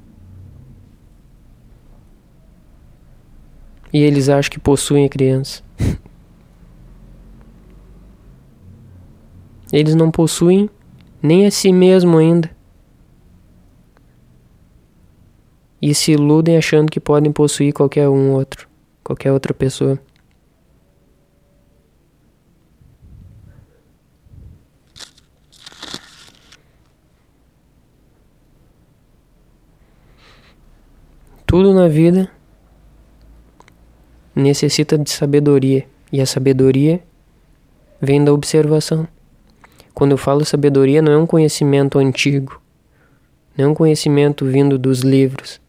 e 3.92 3.98
eles 3.98 4.28
acham 4.28 4.50
que 4.50 4.60
possuem 4.60 5.06
a 5.06 5.08
criança. 5.08 5.62
Eles 9.72 9.94
não 9.94 10.10
possuem 10.10 10.68
nem 11.22 11.46
a 11.46 11.50
si 11.50 11.72
mesmo 11.72 12.18
ainda. 12.18 12.50
E 15.80 15.94
se 15.94 16.12
iludem 16.12 16.56
achando 16.56 16.90
que 16.90 16.98
podem 16.98 17.32
possuir 17.32 17.72
qualquer 17.72 18.08
um 18.08 18.32
outro, 18.32 18.68
qualquer 19.02 19.32
outra 19.32 19.54
pessoa. 19.54 19.98
Tudo 31.50 31.74
na 31.74 31.88
vida 31.88 32.30
necessita 34.36 34.96
de 34.96 35.10
sabedoria, 35.10 35.84
e 36.12 36.20
a 36.20 36.24
sabedoria 36.24 37.02
vem 38.00 38.24
da 38.24 38.32
observação. 38.32 39.08
Quando 39.92 40.12
eu 40.12 40.16
falo 40.16 40.44
sabedoria, 40.44 41.02
não 41.02 41.10
é 41.10 41.18
um 41.18 41.26
conhecimento 41.26 41.98
antigo, 41.98 42.62
não 43.58 43.64
é 43.64 43.68
um 43.68 43.74
conhecimento 43.74 44.46
vindo 44.46 44.78
dos 44.78 45.00
livros. 45.00 45.60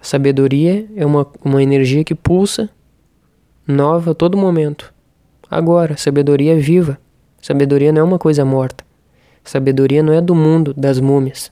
A 0.00 0.04
sabedoria 0.04 0.86
é 0.94 1.04
uma, 1.04 1.26
uma 1.44 1.60
energia 1.60 2.04
que 2.04 2.14
pulsa 2.14 2.70
nova 3.66 4.12
a 4.12 4.14
todo 4.14 4.38
momento. 4.38 4.94
Agora, 5.50 5.96
sabedoria 5.96 6.52
é 6.52 6.60
viva. 6.60 7.00
Sabedoria 7.42 7.90
não 7.90 8.02
é 8.02 8.04
uma 8.04 8.18
coisa 8.18 8.44
morta. 8.44 8.84
Sabedoria 9.42 10.04
não 10.04 10.12
é 10.12 10.20
do 10.20 10.36
mundo 10.36 10.72
das 10.72 11.00
múmias. 11.00 11.50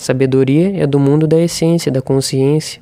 Sabedoria 0.00 0.82
é 0.82 0.86
do 0.86 0.98
mundo 0.98 1.26
da 1.26 1.38
essência, 1.38 1.92
da 1.92 2.00
consciência. 2.00 2.80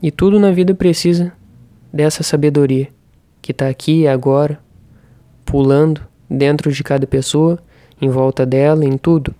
E 0.00 0.12
tudo 0.12 0.38
na 0.38 0.52
vida 0.52 0.76
precisa 0.76 1.32
dessa 1.92 2.22
sabedoria 2.22 2.86
que 3.42 3.50
está 3.50 3.68
aqui 3.68 4.02
e 4.02 4.06
agora, 4.06 4.62
pulando 5.44 6.06
dentro 6.30 6.70
de 6.70 6.84
cada 6.84 7.04
pessoa, 7.04 7.58
em 8.00 8.08
volta 8.08 8.46
dela, 8.46 8.84
em 8.84 8.96
tudo. 8.96 9.34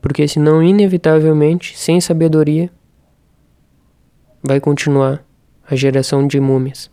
Porque 0.00 0.26
senão, 0.26 0.62
inevitavelmente, 0.62 1.76
sem 1.76 2.00
sabedoria, 2.00 2.70
vai 4.42 4.58
continuar 4.58 5.22
a 5.70 5.76
geração 5.76 6.26
de 6.26 6.40
múmias. 6.40 6.90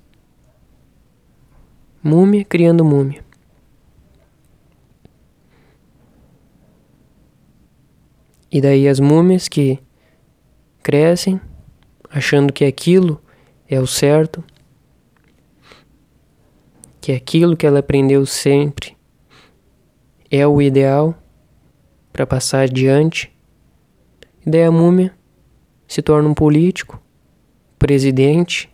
Múmia 2.04 2.43
criando 2.43 2.84
múmia. 2.84 3.31
E 8.52 8.60
daí 8.60 8.88
as 8.88 9.00
múmias 9.00 9.48
que 9.48 9.80
crescem 10.84 11.40
achando 12.10 12.52
que 12.52 12.66
aquilo 12.66 13.22
é 13.70 13.80
o 13.80 13.88
certo, 13.88 14.44
que 17.00 17.14
aquilo 17.14 17.56
que 17.56 17.66
ela 17.66 17.80
aprendeu 17.80 18.26
sempre 18.26 18.98
é 20.30 20.46
o 20.46 20.62
ideal 20.62 21.18
para 22.12 22.28
passar 22.28 22.64
adiante. 22.64 23.32
E 24.46 24.50
daí 24.50 24.64
a 24.64 24.72
múmia 24.72 25.16
se 25.88 26.02
torna 26.02 26.28
um 26.28 26.34
político, 26.34 27.02
presidente, 27.80 28.70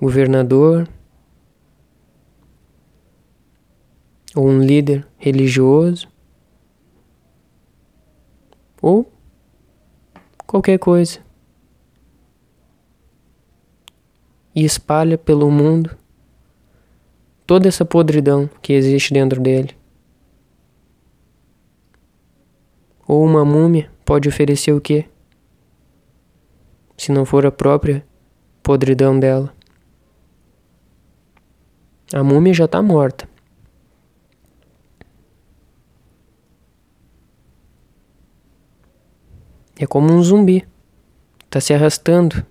governador 0.00 0.88
ou 4.34 4.48
um 4.48 4.60
líder 4.60 5.06
religioso 5.18 6.11
ou 8.82 9.10
qualquer 10.46 10.78
coisa. 10.78 11.20
E 14.54 14.64
espalha 14.64 15.16
pelo 15.16 15.50
mundo 15.50 15.96
toda 17.46 17.68
essa 17.68 17.84
podridão 17.84 18.50
que 18.60 18.72
existe 18.72 19.14
dentro 19.14 19.40
dele. 19.40 19.74
Ou 23.06 23.24
uma 23.24 23.44
múmia 23.44 23.90
pode 24.04 24.28
oferecer 24.28 24.72
o 24.72 24.80
quê? 24.80 25.06
Se 26.98 27.12
não 27.12 27.24
for 27.24 27.46
a 27.46 27.52
própria 27.52 28.04
podridão 28.62 29.18
dela. 29.18 29.52
A 32.12 32.22
múmia 32.22 32.52
já 32.52 32.66
está 32.66 32.82
morta. 32.82 33.31
É 39.82 39.86
como 39.86 40.12
um 40.12 40.22
zumbi. 40.22 40.64
Tá 41.50 41.60
se 41.60 41.74
arrastando. 41.74 42.46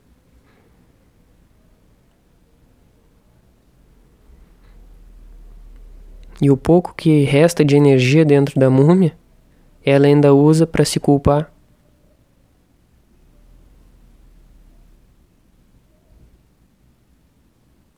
E 6.41 6.52
o 6.52 6.58
pouco 6.58 6.94
que 6.94 7.24
resta 7.24 7.63
de 7.63 7.78
energia 7.78 8.26
dentro 8.26 8.60
da 8.60 8.70
múmia, 8.70 9.17
ela 9.82 10.08
ainda 10.08 10.34
usa 10.34 10.67
para 10.67 10.84
se 10.84 11.00
culpar. 11.00 11.50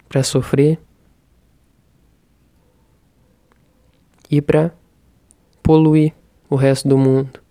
Para 0.07 0.21
sofrer. 0.21 0.79
E 4.29 4.39
para 4.43 4.71
poluir 5.63 6.13
o 6.47 6.55
resto 6.55 6.87
do 6.87 6.99
mundo. 6.99 7.42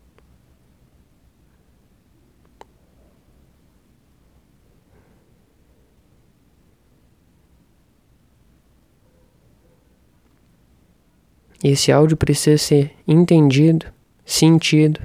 Esse 11.63 11.93
áudio 11.93 12.17
precisa 12.17 12.59
ser 12.59 12.93
entendido, 13.07 13.87
sentido, 14.25 15.01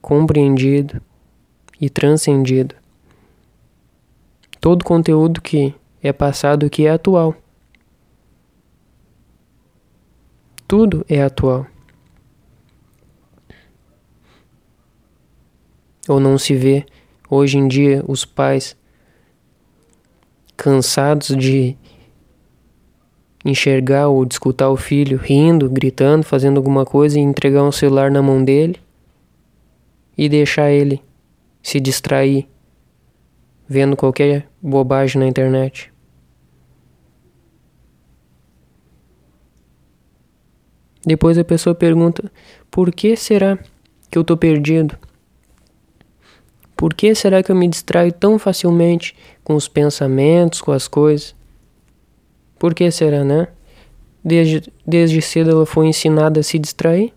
compreendido 0.00 1.00
e 1.80 1.88
transcendido 1.88 2.74
todo 4.64 4.82
conteúdo 4.82 5.42
que 5.42 5.74
é 6.02 6.10
passado 6.10 6.70
que 6.70 6.86
é 6.86 6.90
atual. 6.90 7.36
Tudo 10.66 11.04
é 11.06 11.22
atual. 11.22 11.66
Ou 16.08 16.18
não 16.18 16.38
se 16.38 16.54
vê 16.54 16.86
hoje 17.28 17.58
em 17.58 17.68
dia 17.68 18.02
os 18.08 18.24
pais 18.24 18.74
cansados 20.56 21.36
de 21.36 21.76
enxergar 23.44 24.08
ou 24.08 24.24
de 24.24 24.34
escutar 24.34 24.70
o 24.70 24.76
filho 24.76 25.18
rindo, 25.18 25.68
gritando, 25.68 26.24
fazendo 26.24 26.56
alguma 26.56 26.84
coisa 26.84 27.18
e 27.18 27.22
entregar 27.22 27.62
um 27.62 27.72
celular 27.72 28.10
na 28.10 28.22
mão 28.22 28.42
dele 28.42 28.80
e 30.16 30.28
deixar 30.28 30.70
ele 30.70 31.02
se 31.62 31.78
distrair 31.80 32.48
vendo 33.68 33.96
qualquer 33.96 34.48
bobagem 34.62 35.20
na 35.20 35.26
internet. 35.26 35.92
Depois 41.06 41.36
a 41.36 41.44
pessoa 41.44 41.74
pergunta: 41.74 42.30
por 42.70 42.92
que 42.92 43.16
será 43.16 43.58
que 44.10 44.16
eu 44.16 44.22
estou 44.22 44.36
perdido? 44.36 44.96
Por 46.76 46.92
que 46.94 47.14
será 47.14 47.42
que 47.42 47.52
eu 47.52 47.56
me 47.56 47.68
distraio 47.68 48.12
tão 48.12 48.38
facilmente 48.38 49.14
com 49.42 49.54
os 49.54 49.68
pensamentos, 49.68 50.60
com 50.60 50.72
as 50.72 50.88
coisas? 50.88 51.34
Por 52.64 52.74
que 52.74 52.90
será, 52.90 53.22
né? 53.22 53.48
Desde, 54.24 54.72
desde 54.86 55.20
cedo 55.20 55.50
ela 55.50 55.66
foi 55.66 55.86
ensinada 55.86 56.40
a 56.40 56.42
se 56.42 56.58
distrair? 56.58 57.12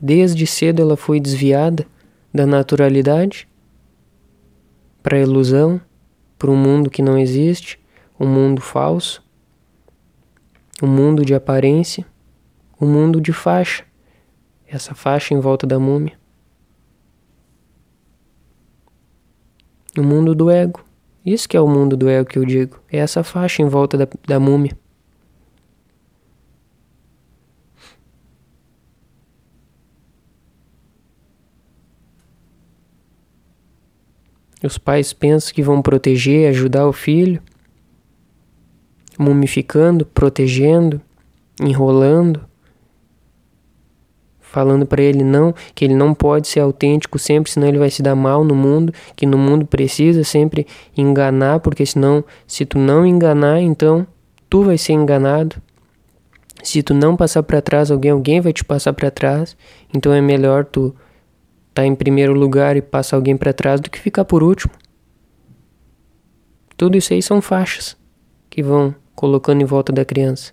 Desde 0.00 0.46
cedo 0.46 0.80
ela 0.80 0.96
foi 0.96 1.18
desviada 1.18 1.84
da 2.32 2.46
naturalidade 2.46 3.48
para 5.02 5.16
a 5.16 5.20
ilusão, 5.20 5.80
para 6.38 6.48
um 6.48 6.56
mundo 6.56 6.88
que 6.88 7.02
não 7.02 7.18
existe, 7.18 7.76
um 8.20 8.28
mundo 8.28 8.60
falso, 8.60 9.20
um 10.80 10.86
mundo 10.86 11.24
de 11.24 11.34
aparência, 11.34 12.06
um 12.80 12.86
mundo 12.86 13.20
de 13.20 13.32
faixa, 13.32 13.84
essa 14.68 14.94
faixa 14.94 15.34
em 15.34 15.40
volta 15.40 15.66
da 15.66 15.80
múmia. 15.80 16.16
O 19.98 20.04
mundo 20.04 20.36
do 20.36 20.48
ego. 20.48 20.88
Isso 21.24 21.48
que 21.48 21.56
é 21.56 21.60
o 21.60 21.68
mundo 21.68 21.96
do 21.96 22.08
ego 22.08 22.28
que 22.28 22.38
eu 22.38 22.44
digo. 22.44 22.78
É 22.90 22.98
essa 22.98 23.22
faixa 23.22 23.62
em 23.62 23.68
volta 23.68 23.96
da, 23.98 24.08
da 24.26 24.40
múmia. 24.40 24.76
Os 34.62 34.76
pais 34.76 35.12
pensam 35.12 35.54
que 35.54 35.62
vão 35.62 35.80
proteger, 35.80 36.50
ajudar 36.50 36.86
o 36.86 36.92
filho, 36.92 37.42
mumificando, 39.18 40.04
protegendo, 40.04 41.00
enrolando, 41.62 42.49
falando 44.50 44.84
para 44.84 45.00
ele 45.00 45.22
não, 45.22 45.54
que 45.74 45.84
ele 45.84 45.94
não 45.94 46.12
pode 46.12 46.48
ser 46.48 46.60
autêntico 46.60 47.18
sempre, 47.18 47.50
senão 47.50 47.68
ele 47.68 47.78
vai 47.78 47.88
se 47.88 48.02
dar 48.02 48.16
mal 48.16 48.44
no 48.44 48.54
mundo, 48.54 48.92
que 49.14 49.24
no 49.24 49.38
mundo 49.38 49.64
precisa 49.64 50.24
sempre 50.24 50.66
enganar, 50.96 51.60
porque 51.60 51.86
senão, 51.86 52.24
se 52.46 52.66
tu 52.66 52.78
não 52.78 53.06
enganar, 53.06 53.60
então 53.60 54.06
tu 54.48 54.64
vai 54.64 54.76
ser 54.76 54.94
enganado. 54.94 55.56
Se 56.62 56.82
tu 56.82 56.92
não 56.92 57.16
passar 57.16 57.42
para 57.42 57.62
trás 57.62 57.90
alguém, 57.90 58.10
alguém 58.10 58.40
vai 58.40 58.52
te 58.52 58.64
passar 58.64 58.92
para 58.92 59.10
trás. 59.10 59.56
Então 59.94 60.12
é 60.12 60.20
melhor 60.20 60.64
tu 60.64 60.94
tá 61.72 61.86
em 61.86 61.94
primeiro 61.94 62.34
lugar 62.34 62.76
e 62.76 62.82
passar 62.82 63.16
alguém 63.16 63.36
para 63.36 63.52
trás 63.52 63.80
do 63.80 63.88
que 63.88 63.98
ficar 63.98 64.24
por 64.24 64.42
último. 64.42 64.72
Tudo 66.76 66.98
isso 66.98 67.12
aí 67.12 67.22
são 67.22 67.40
faixas 67.40 67.96
que 68.50 68.62
vão 68.62 68.94
colocando 69.14 69.62
em 69.62 69.64
volta 69.64 69.92
da 69.92 70.04
criança. 70.04 70.52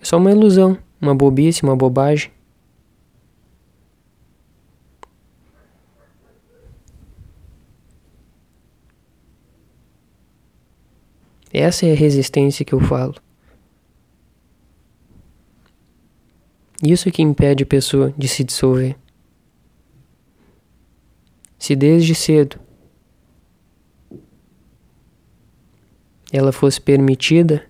É 0.00 0.04
só 0.04 0.16
uma 0.16 0.30
ilusão 0.30 0.76
uma 1.00 1.14
bobice, 1.14 1.62
uma 1.62 1.76
bobagem. 1.76 2.30
Essa 11.52 11.86
é 11.86 11.92
a 11.92 11.96
resistência 11.96 12.64
que 12.64 12.74
eu 12.74 12.80
falo. 12.80 13.14
Isso 16.82 17.10
que 17.10 17.22
impede 17.22 17.64
a 17.64 17.66
pessoa 17.66 18.14
de 18.16 18.28
se 18.28 18.44
dissolver. 18.44 18.96
Se 21.58 21.74
desde 21.74 22.14
cedo 22.14 22.60
ela 26.30 26.52
fosse 26.52 26.80
permitida 26.80 27.66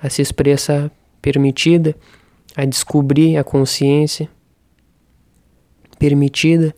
a 0.00 0.08
se 0.08 0.22
expressar, 0.22 0.90
permitida 1.20 1.96
a 2.56 2.64
descobrir 2.64 3.36
a 3.36 3.44
consciência 3.44 4.28
permitida 5.98 6.74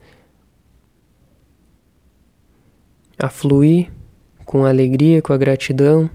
a 3.19 3.29
fluir 3.29 3.93
com 4.45 4.65
a 4.65 4.69
alegria, 4.69 5.23
com 5.23 5.33
a 5.33 5.37
gratidão, 5.37 6.11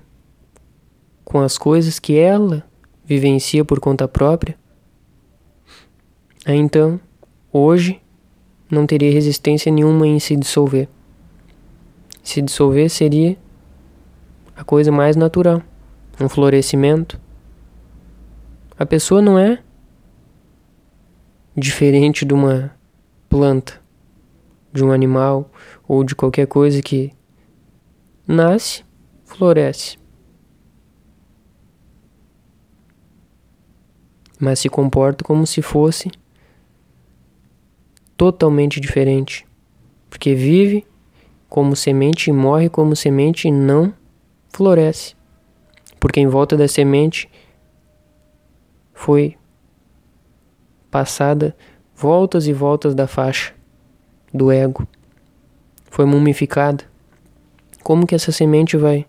com 1.23 1.39
as 1.39 1.57
coisas 1.57 1.99
que 1.99 2.17
ela 2.17 2.65
vivencia 3.05 3.63
por 3.63 3.79
conta 3.79 4.07
própria, 4.07 4.57
então, 6.55 6.97
hoje, 7.51 8.01
não 8.71 8.87
teria 8.87 9.11
resistência 9.11 9.69
nenhuma 9.69 10.07
em 10.07 10.17
se 10.17 10.33
dissolver. 10.37 10.87
Se 12.23 12.41
dissolver 12.41 12.89
seria 12.89 13.37
a 14.55 14.63
coisa 14.63 14.89
mais 14.89 15.17
natural, 15.17 15.61
um 16.21 16.29
florescimento, 16.29 17.19
a 18.77 18.85
pessoa 18.85 19.21
não 19.21 19.39
é 19.39 19.63
diferente 21.55 22.23
de 22.23 22.33
uma 22.33 22.71
planta, 23.27 23.81
de 24.71 24.83
um 24.83 24.91
animal 24.91 25.49
ou 25.87 26.03
de 26.03 26.15
qualquer 26.15 26.45
coisa 26.45 26.81
que 26.81 27.11
nasce, 28.27 28.83
floresce. 29.25 29.97
Mas 34.39 34.59
se 34.59 34.69
comporta 34.69 35.23
como 35.23 35.47
se 35.47 35.63
fosse 35.63 36.11
totalmente 38.15 38.79
diferente, 38.79 39.47
porque 40.09 40.35
vive 40.35 40.85
como 41.49 41.75
semente 41.75 42.29
e 42.29 42.33
morre 42.33 42.69
como 42.69 42.95
semente 42.95 43.47
e 43.47 43.51
não 43.51 43.91
floresce. 44.49 45.15
Porque 45.99 46.19
em 46.19 46.27
volta 46.27 46.55
da 46.55 46.67
semente 46.67 47.27
foi 48.97 49.37
passada 50.89 51.55
voltas 51.95 52.47
e 52.47 52.51
voltas 52.51 52.95
da 52.95 53.05
faixa 53.05 53.53
do 54.33 54.51
ego. 54.51 54.87
Foi 55.91 56.03
mumificada. 56.03 56.83
Como 57.83 58.07
que 58.07 58.15
essa 58.15 58.31
semente 58.31 58.75
vai 58.75 59.05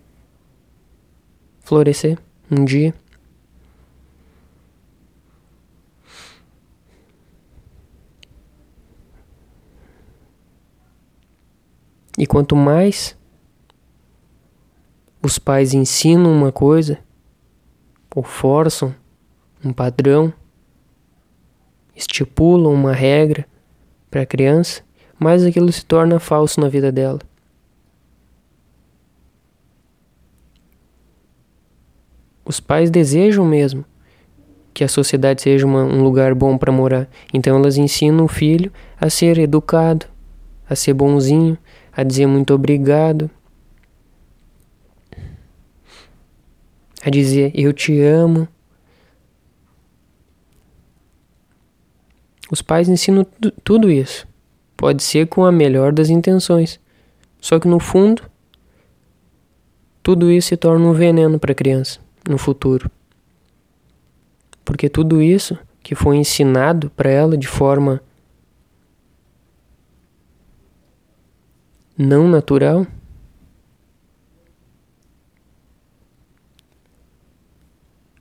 florescer 1.61 2.19
um 2.51 2.67
dia? 2.67 2.95
E 12.19 12.27
quanto 12.27 12.55
mais 12.55 13.17
os 15.23 15.39
pais 15.39 15.73
ensinam 15.73 16.31
uma 16.31 16.53
coisa 16.53 16.99
ou 18.15 18.23
forçam 18.23 18.95
um 19.65 19.73
padrão, 19.73 20.33
estipulam 21.95 22.73
uma 22.73 22.93
regra 22.93 23.47
para 24.11 24.23
a 24.23 24.27
criança, 24.27 24.83
mais 25.19 25.45
aquilo 25.45 25.71
se 25.73 25.85
torna 25.85 26.21
falso 26.21 26.61
na 26.61 26.69
vida 26.69 26.93
dela. 26.93 27.19
Os 32.45 32.61
pais 32.61 32.91
desejam 32.91 33.45
mesmo 33.45 33.85
que 34.73 34.85
a 34.85 34.89
sociedade 34.89 35.43
seja 35.43 35.67
uma, 35.67 35.83
um 35.83 36.03
lugar 36.03 36.35
bom 36.35 36.57
para 36.57 36.73
morar, 36.73 37.09
então 37.35 37.57
elas 37.57 37.77
ensinam 37.77 38.25
o 38.25 38.29
filho 38.29 38.73
a 38.99 39.11
ser 39.11 39.37
educado, 39.39 40.07
a 40.71 40.77
ser 40.77 40.95
bonzinho, 40.95 41.59
a 41.93 42.03
dizer 42.03 42.27
muito 42.27 42.55
obrigado, 42.55 43.29
a 47.05 47.11
dizer 47.11 47.51
eu 47.55 47.73
te 47.73 48.01
amo. 48.01 48.47
Os 52.51 52.63
pais 52.63 52.89
ensinam 52.89 53.27
tudo 53.63 53.91
isso. 53.91 54.27
Pode 54.77 55.03
ser 55.03 55.27
com 55.27 55.45
a 55.45 55.53
melhor 55.53 55.93
das 55.93 56.09
intenções. 56.09 56.81
Só 57.41 57.59
que 57.59 57.69
no 57.69 57.79
fundo, 57.79 58.23
tudo 60.03 60.31
isso 60.31 60.49
se 60.49 60.57
torna 60.57 60.87
um 60.87 60.93
veneno 60.93 61.39
para 61.39 61.53
a 61.53 61.55
criança 61.55 62.01
no 62.29 62.39
futuro. 62.39 62.91
Porque 64.65 64.89
tudo 64.89 65.21
isso 65.21 65.59
que 65.83 65.95
foi 65.95 66.17
ensinado 66.17 66.91
para 66.91 67.11
ela 67.11 67.37
de 67.37 67.47
forma 67.47 68.03
não 71.97 72.29
natural, 72.29 72.87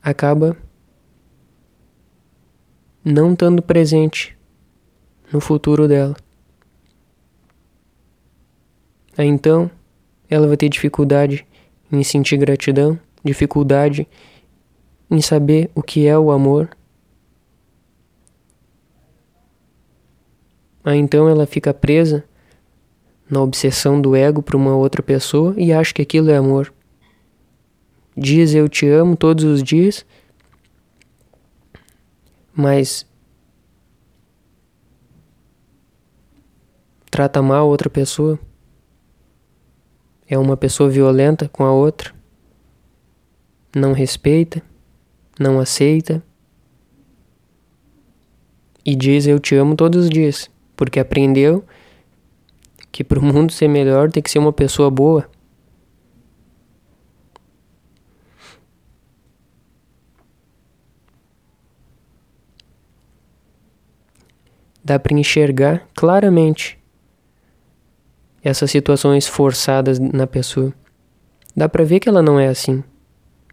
acaba 0.01 0.57
não 3.07 3.31
estando 3.31 3.61
presente 3.61 4.37
no 5.31 5.39
futuro 5.39 5.87
dela. 5.87 6.15
Aí 9.17 9.27
então, 9.27 9.71
ela 10.29 10.45
vai 10.45 10.57
ter 10.57 10.67
dificuldade 10.67 11.47
em 11.89 12.03
sentir 12.03 12.37
gratidão, 12.37 12.99
dificuldade 13.23 14.07
em 15.09 15.21
saber 15.21 15.71
o 15.73 15.81
que 15.81 16.05
é 16.05 16.19
o 16.19 16.31
amor. 16.31 16.69
Aí 20.83 20.99
então 20.99 21.29
ela 21.29 21.45
fica 21.45 21.73
presa 21.73 22.25
na 23.29 23.41
obsessão 23.41 24.01
do 24.01 24.15
ego 24.15 24.41
para 24.41 24.57
uma 24.57 24.75
outra 24.75 25.01
pessoa 25.01 25.53
e 25.57 25.71
acha 25.71 25.93
que 25.93 26.01
aquilo 26.01 26.29
é 26.29 26.35
amor. 26.35 26.73
Diz 28.15 28.53
eu 28.53 28.67
te 28.67 28.85
amo 28.87 29.15
todos 29.15 29.45
os 29.45 29.63
dias, 29.63 30.05
mas 32.57 33.05
trata 37.11 37.39
mal 37.39 37.69
outra 37.69 37.87
pessoa. 37.87 38.39
É 40.27 40.35
uma 40.39 40.57
pessoa 40.57 40.89
violenta 40.89 41.47
com 41.47 41.63
a 41.63 41.71
outra. 41.71 42.15
Não 43.75 43.93
respeita, 43.93 44.63
não 45.39 45.59
aceita. 45.59 46.23
E 48.83 48.95
diz 48.95 49.27
eu 49.27 49.39
te 49.39 49.53
amo 49.55 49.75
todos 49.75 50.05
os 50.05 50.09
dias, 50.09 50.49
porque 50.75 50.99
aprendeu 50.99 51.63
que 52.91 53.03
para 53.03 53.19
o 53.19 53.23
mundo 53.23 53.53
ser 53.53 53.67
melhor 53.67 54.11
tem 54.11 54.23
que 54.23 54.31
ser 54.31 54.39
uma 54.39 54.51
pessoa 54.51 54.89
boa. 54.89 55.29
Dá 64.87 64.97
para 64.97 65.13
enxergar 65.13 65.85
claramente 65.93 66.79
essas 68.41 68.71
situações 68.71 69.27
forçadas 69.27 69.99
na 69.99 70.25
pessoa. 70.25 70.73
Dá 71.53 71.67
para 71.67 71.83
ver 71.83 71.99
que 71.99 72.07
ela 72.07 72.21
não 72.21 72.39
é 72.39 72.47
assim. 72.47 72.81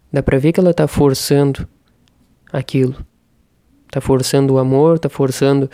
Dá 0.09 0.23
para 0.23 0.39
ver 0.39 0.53
que 0.53 0.61
ela 0.61 0.73
tá 0.73 0.87
forçando 0.87 1.67
aquilo. 2.53 3.05
Tá 3.91 3.99
forçando 3.99 4.53
o 4.53 4.57
amor, 4.57 4.97
tá 4.97 5.09
forçando 5.09 5.69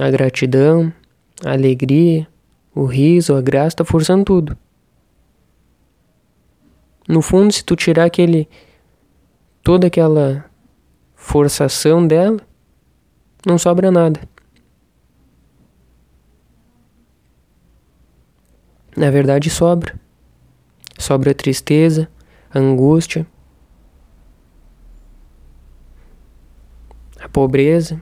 a 0.00 0.10
gratidão, 0.10 0.90
a 1.44 1.52
alegria, 1.52 2.26
o 2.74 2.86
riso, 2.86 3.34
a 3.34 3.42
graça, 3.42 3.76
tá 3.76 3.84
forçando 3.84 4.24
tudo. 4.24 4.56
No 7.06 7.20
fundo, 7.20 7.52
se 7.52 7.62
tu 7.62 7.76
tirar 7.76 8.06
aquele 8.06 8.48
toda 9.62 9.88
aquela 9.88 10.46
forçação 11.14 12.06
dela, 12.06 12.40
não 13.46 13.58
sobra 13.58 13.90
nada. 13.90 14.31
Na 18.96 19.10
verdade, 19.10 19.50
sobra. 19.50 19.94
Sobra 20.98 21.34
tristeza, 21.34 22.08
angústia, 22.54 23.26
a 27.18 27.28
pobreza, 27.28 28.00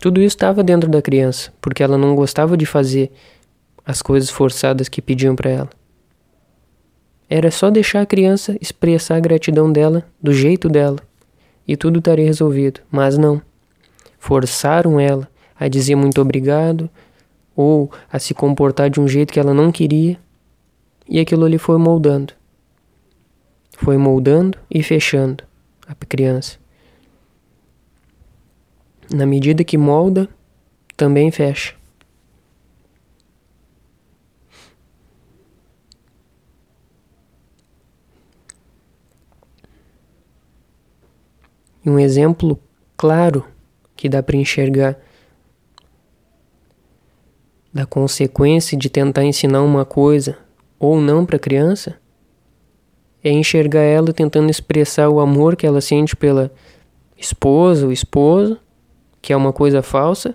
tudo 0.00 0.20
isso 0.20 0.36
estava 0.36 0.62
dentro 0.62 0.88
da 0.88 1.02
criança, 1.02 1.52
porque 1.60 1.82
ela 1.82 1.98
não 1.98 2.14
gostava 2.14 2.56
de 2.56 2.66
fazer 2.66 3.10
as 3.84 4.02
coisas 4.02 4.30
forçadas 4.30 4.88
que 4.88 5.02
pediam 5.02 5.34
para 5.34 5.50
ela. 5.50 5.70
Era 7.28 7.50
só 7.50 7.70
deixar 7.70 8.02
a 8.02 8.06
criança 8.06 8.56
expressar 8.60 9.16
a 9.16 9.20
gratidão 9.20 9.72
dela 9.72 10.06
do 10.22 10.32
jeito 10.32 10.68
dela 10.68 10.98
e 11.66 11.76
tudo 11.76 11.98
estaria 11.98 12.24
resolvido, 12.24 12.80
mas 12.90 13.18
não. 13.18 13.42
Forçaram 14.18 14.98
ela 14.98 15.28
a 15.58 15.68
dizer 15.68 15.94
muito 15.94 16.20
obrigado 16.20 16.88
ou 17.58 17.90
a 18.08 18.20
se 18.20 18.32
comportar 18.34 18.88
de 18.88 19.00
um 19.00 19.08
jeito 19.08 19.32
que 19.32 19.40
ela 19.40 19.52
não 19.52 19.72
queria 19.72 20.16
e 21.08 21.18
aquilo 21.18 21.44
ali 21.44 21.58
foi 21.58 21.76
moldando. 21.76 22.32
Foi 23.72 23.96
moldando 23.96 24.56
e 24.70 24.80
fechando 24.80 25.42
a 25.84 25.92
criança. 26.06 26.56
Na 29.12 29.26
medida 29.26 29.64
que 29.64 29.76
molda, 29.76 30.28
também 30.96 31.32
fecha. 31.32 31.74
E 41.84 41.90
um 41.90 41.98
exemplo 41.98 42.56
claro 42.96 43.44
que 43.96 44.08
dá 44.08 44.22
para 44.22 44.36
enxergar 44.36 44.96
da 47.72 47.86
consequência 47.86 48.76
de 48.76 48.88
tentar 48.88 49.24
ensinar 49.24 49.62
uma 49.62 49.84
coisa 49.84 50.36
ou 50.78 51.00
não 51.00 51.24
para 51.26 51.36
a 51.36 51.40
criança 51.40 51.96
é 53.22 53.30
enxergar 53.30 53.82
ela 53.82 54.12
tentando 54.12 54.50
expressar 54.50 55.08
o 55.08 55.20
amor 55.20 55.56
que 55.56 55.66
ela 55.66 55.80
sente 55.80 56.14
pela 56.14 56.52
esposa 57.16 57.86
ou 57.86 57.92
esposo 57.92 58.58
que 59.20 59.32
é 59.32 59.36
uma 59.36 59.52
coisa 59.52 59.82
falsa, 59.82 60.34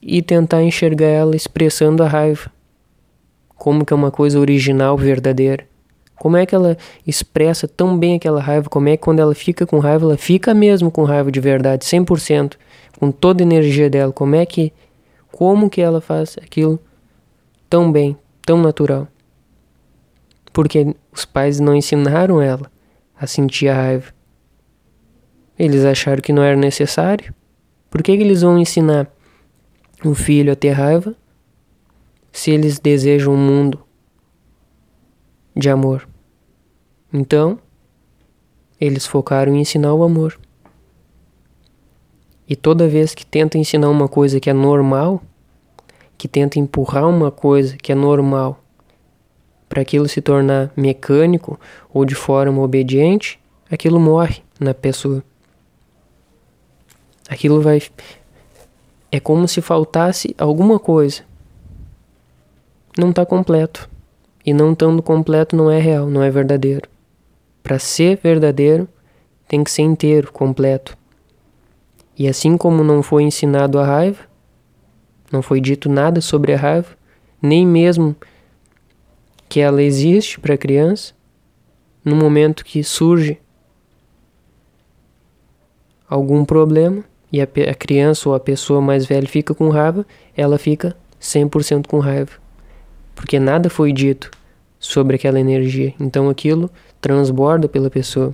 e 0.00 0.22
tentar 0.22 0.62
enxergar 0.62 1.06
ela 1.06 1.36
expressando 1.36 2.02
a 2.02 2.08
raiva, 2.08 2.50
como 3.56 3.84
que 3.84 3.92
é 3.92 3.96
uma 3.96 4.10
coisa 4.10 4.38
original, 4.38 4.96
verdadeira. 4.96 5.66
Como 6.16 6.36
é 6.36 6.46
que 6.46 6.54
ela 6.54 6.76
expressa 7.06 7.66
tão 7.66 7.98
bem 7.98 8.16
aquela 8.16 8.40
raiva? 8.40 8.68
Como 8.68 8.88
é 8.88 8.96
que 8.96 9.02
quando 9.02 9.20
ela 9.20 9.34
fica 9.34 9.66
com 9.66 9.78
raiva, 9.78 10.04
ela 10.04 10.16
fica 10.16 10.54
mesmo 10.54 10.90
com 10.90 11.04
raiva 11.04 11.32
de 11.32 11.40
verdade, 11.40 11.84
100%, 11.84 12.54
com 12.98 13.10
toda 13.10 13.42
a 13.42 13.46
energia 13.46 13.90
dela? 13.90 14.12
Como 14.12 14.34
é 14.34 14.46
que 14.46 14.72
como 15.34 15.68
que 15.68 15.80
ela 15.80 16.00
faz 16.00 16.36
aquilo 16.40 16.78
tão 17.68 17.90
bem, 17.90 18.16
tão 18.46 18.62
natural? 18.62 19.08
Porque 20.52 20.94
os 21.10 21.24
pais 21.24 21.58
não 21.58 21.74
ensinaram 21.74 22.40
ela 22.40 22.70
a 23.18 23.26
sentir 23.26 23.66
a 23.66 23.74
raiva. 23.74 24.12
Eles 25.58 25.84
acharam 25.84 26.22
que 26.22 26.32
não 26.32 26.40
era 26.40 26.56
necessário. 26.56 27.34
Por 27.90 28.00
que, 28.00 28.16
que 28.16 28.22
eles 28.22 28.42
vão 28.42 28.56
ensinar 28.56 29.12
um 30.04 30.14
filho 30.14 30.52
a 30.52 30.56
ter 30.56 30.70
raiva 30.70 31.16
se 32.30 32.52
eles 32.52 32.78
desejam 32.78 33.34
um 33.34 33.36
mundo 33.36 33.84
de 35.56 35.68
amor? 35.68 36.08
Então, 37.12 37.58
eles 38.80 39.04
focaram 39.04 39.56
em 39.56 39.62
ensinar 39.62 39.94
o 39.94 40.04
amor. 40.04 40.38
E 42.48 42.54
toda 42.54 42.88
vez 42.88 43.14
que 43.14 43.24
tenta 43.24 43.56
ensinar 43.58 43.88
uma 43.88 44.08
coisa 44.08 44.38
que 44.38 44.50
é 44.50 44.52
normal, 44.52 45.22
que 46.18 46.28
tenta 46.28 46.58
empurrar 46.58 47.08
uma 47.08 47.30
coisa 47.30 47.76
que 47.76 47.92
é 47.92 47.94
normal 47.94 48.60
para 49.68 49.82
aquilo 49.82 50.08
se 50.08 50.20
tornar 50.20 50.70
mecânico 50.76 51.58
ou 51.92 52.04
de 52.04 52.14
forma 52.14 52.62
obediente, 52.62 53.40
aquilo 53.70 53.98
morre 53.98 54.42
na 54.60 54.72
pessoa. 54.72 55.22
Aquilo 57.28 57.60
vai. 57.60 57.82
É 59.10 59.18
como 59.18 59.48
se 59.48 59.60
faltasse 59.60 60.34
alguma 60.38 60.78
coisa. 60.78 61.22
Não 62.96 63.10
está 63.10 63.26
completo. 63.26 63.88
E 64.46 64.52
não 64.52 64.72
estando 64.72 65.02
completo 65.02 65.56
não 65.56 65.70
é 65.70 65.80
real, 65.80 66.08
não 66.08 66.22
é 66.22 66.30
verdadeiro. 66.30 66.88
Para 67.62 67.78
ser 67.78 68.18
verdadeiro, 68.22 68.86
tem 69.48 69.64
que 69.64 69.70
ser 69.70 69.82
inteiro, 69.82 70.30
completo. 70.30 70.96
E 72.16 72.28
assim 72.28 72.56
como 72.56 72.84
não 72.84 73.02
foi 73.02 73.24
ensinado 73.24 73.78
a 73.78 73.84
raiva, 73.84 74.22
não 75.32 75.42
foi 75.42 75.60
dito 75.60 75.88
nada 75.88 76.20
sobre 76.20 76.52
a 76.52 76.56
raiva, 76.56 76.96
nem 77.42 77.66
mesmo 77.66 78.14
que 79.48 79.60
ela 79.60 79.82
existe 79.82 80.38
para 80.38 80.54
a 80.54 80.58
criança, 80.58 81.12
no 82.04 82.14
momento 82.14 82.64
que 82.64 82.84
surge 82.84 83.40
algum 86.08 86.44
problema, 86.44 87.04
e 87.32 87.40
a, 87.40 87.44
a 87.44 87.74
criança 87.74 88.28
ou 88.28 88.34
a 88.34 88.38
pessoa 88.38 88.80
mais 88.80 89.06
velha 89.06 89.26
fica 89.26 89.52
com 89.52 89.68
raiva, 89.68 90.06
ela 90.36 90.56
fica 90.56 90.96
100% 91.20 91.88
com 91.88 91.98
raiva. 91.98 92.30
Porque 93.12 93.40
nada 93.40 93.68
foi 93.68 93.92
dito 93.92 94.30
sobre 94.78 95.16
aquela 95.16 95.40
energia. 95.40 95.92
Então 95.98 96.28
aquilo 96.28 96.70
transborda 97.00 97.68
pela 97.68 97.90
pessoa. 97.90 98.32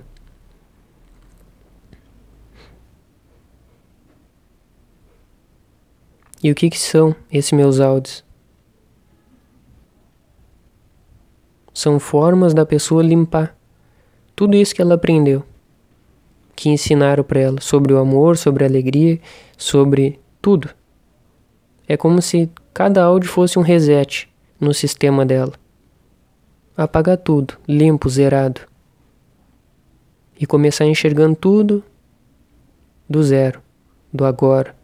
E 6.43 6.51
o 6.51 6.55
que, 6.55 6.69
que 6.69 6.79
são 6.79 7.15
esses 7.31 7.51
meus 7.51 7.79
áudios? 7.79 8.23
São 11.73 11.99
formas 11.99 12.53
da 12.53 12.65
pessoa 12.65 13.03
limpar 13.03 13.55
tudo 14.35 14.55
isso 14.55 14.73
que 14.73 14.81
ela 14.81 14.95
aprendeu 14.95 15.43
que 16.61 16.69
ensinaram 16.69 17.23
para 17.23 17.39
ela 17.39 17.59
sobre 17.59 17.91
o 17.91 17.97
amor, 17.97 18.37
sobre 18.37 18.63
a 18.63 18.67
alegria, 18.67 19.19
sobre 19.57 20.19
tudo. 20.39 20.69
É 21.87 21.97
como 21.97 22.21
se 22.21 22.51
cada 22.71 23.03
áudio 23.03 23.31
fosse 23.31 23.57
um 23.57 23.63
reset 23.63 24.29
no 24.59 24.71
sistema 24.71 25.25
dela. 25.25 25.53
Apagar 26.77 27.17
tudo, 27.17 27.55
limpo, 27.67 28.07
zerado. 28.07 28.61
E 30.39 30.45
começar 30.45 30.85
enxergando 30.85 31.35
tudo 31.35 31.83
do 33.09 33.23
zero, 33.23 33.59
do 34.13 34.23
agora. 34.23 34.75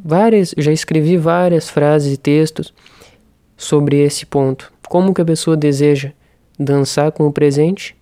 Várias, 0.00 0.54
já 0.56 0.70
escrevi 0.70 1.16
várias 1.16 1.68
frases 1.68 2.14
e 2.14 2.16
textos 2.16 2.72
sobre 3.56 3.96
esse 3.98 4.24
ponto. 4.24 4.72
Como 4.88 5.12
que 5.12 5.20
a 5.20 5.24
pessoa 5.24 5.56
deseja 5.56 6.12
dançar 6.56 7.10
com 7.10 7.26
o 7.26 7.32
presente 7.32 7.96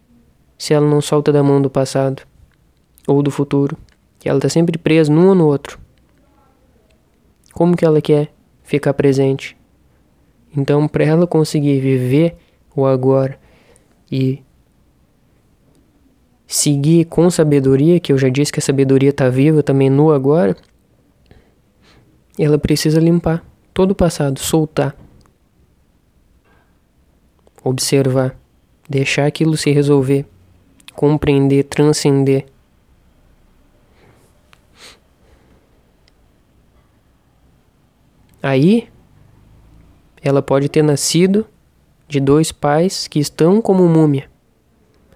se 0.58 0.74
ela 0.74 0.86
não 0.86 1.00
solta 1.00 1.32
da 1.32 1.42
mão 1.42 1.60
do 1.60 1.70
passado 1.70 2.22
ou 3.06 3.22
do 3.22 3.30
futuro? 3.30 3.78
Que 4.18 4.28
ela 4.28 4.38
está 4.38 4.50
sempre 4.50 4.76
presa 4.76 5.10
num 5.10 5.28
ou 5.28 5.34
no 5.34 5.46
outro. 5.46 5.78
Como 7.54 7.74
que 7.74 7.84
ela 7.84 8.02
quer 8.02 8.30
ficar 8.62 8.92
presente? 8.92 9.56
Então, 10.54 10.86
para 10.86 11.04
ela 11.04 11.26
conseguir 11.26 11.80
viver 11.80 12.36
o 12.74 12.84
agora 12.84 13.38
e 14.12 14.42
seguir 16.46 17.06
com 17.06 17.30
sabedoria, 17.30 17.98
que 17.98 18.12
eu 18.12 18.18
já 18.18 18.28
disse 18.28 18.52
que 18.52 18.58
a 18.58 18.62
sabedoria 18.62 19.10
está 19.10 19.30
viva 19.30 19.62
também 19.62 19.88
no 19.88 20.12
agora, 20.12 20.54
ela 22.44 22.58
precisa 22.58 23.00
limpar 23.00 23.44
todo 23.72 23.92
o 23.92 23.94
passado, 23.94 24.38
soltar, 24.38 24.96
observar, 27.62 28.36
deixar 28.88 29.26
aquilo 29.26 29.56
se 29.56 29.70
resolver, 29.70 30.26
compreender, 30.94 31.64
transcender. 31.64 32.46
Aí, 38.42 38.88
ela 40.22 40.40
pode 40.40 40.68
ter 40.68 40.82
nascido 40.82 41.46
de 42.08 42.20
dois 42.20 42.52
pais 42.52 43.08
que 43.08 43.18
estão 43.18 43.60
como 43.60 43.88
múmia 43.88 44.30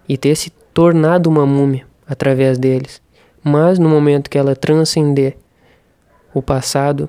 e 0.08 0.16
ter 0.16 0.34
se 0.36 0.50
tornado 0.50 1.28
uma 1.28 1.46
múmia 1.46 1.86
através 2.06 2.58
deles. 2.58 3.00
Mas 3.42 3.78
no 3.78 3.88
momento 3.88 4.28
que 4.28 4.36
ela 4.36 4.56
transcender 4.56 5.36
o 6.32 6.40
passado, 6.42 7.08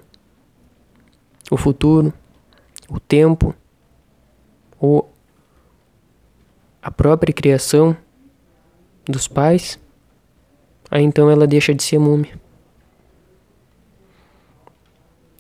o 1.50 1.58
futuro, 1.58 2.14
o 2.90 3.00
tempo, 3.00 3.56
ou 4.80 5.12
a 6.82 6.90
própria 6.90 7.34
criação 7.34 7.96
dos 9.06 9.28
pais, 9.28 9.80
aí 10.90 11.04
então 11.04 11.30
ela 11.30 11.46
deixa 11.46 11.74
de 11.74 11.84
ser 11.84 12.00
múmia. 12.00 12.40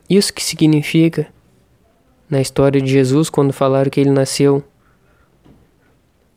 Isso 0.09 0.33
que 0.33 0.43
significa 0.43 1.27
na 2.29 2.41
história 2.41 2.81
de 2.81 2.91
Jesus 2.91 3.29
quando 3.29 3.51
falaram 3.51 3.89
que 3.89 3.99
ele 3.99 4.11
nasceu 4.11 4.63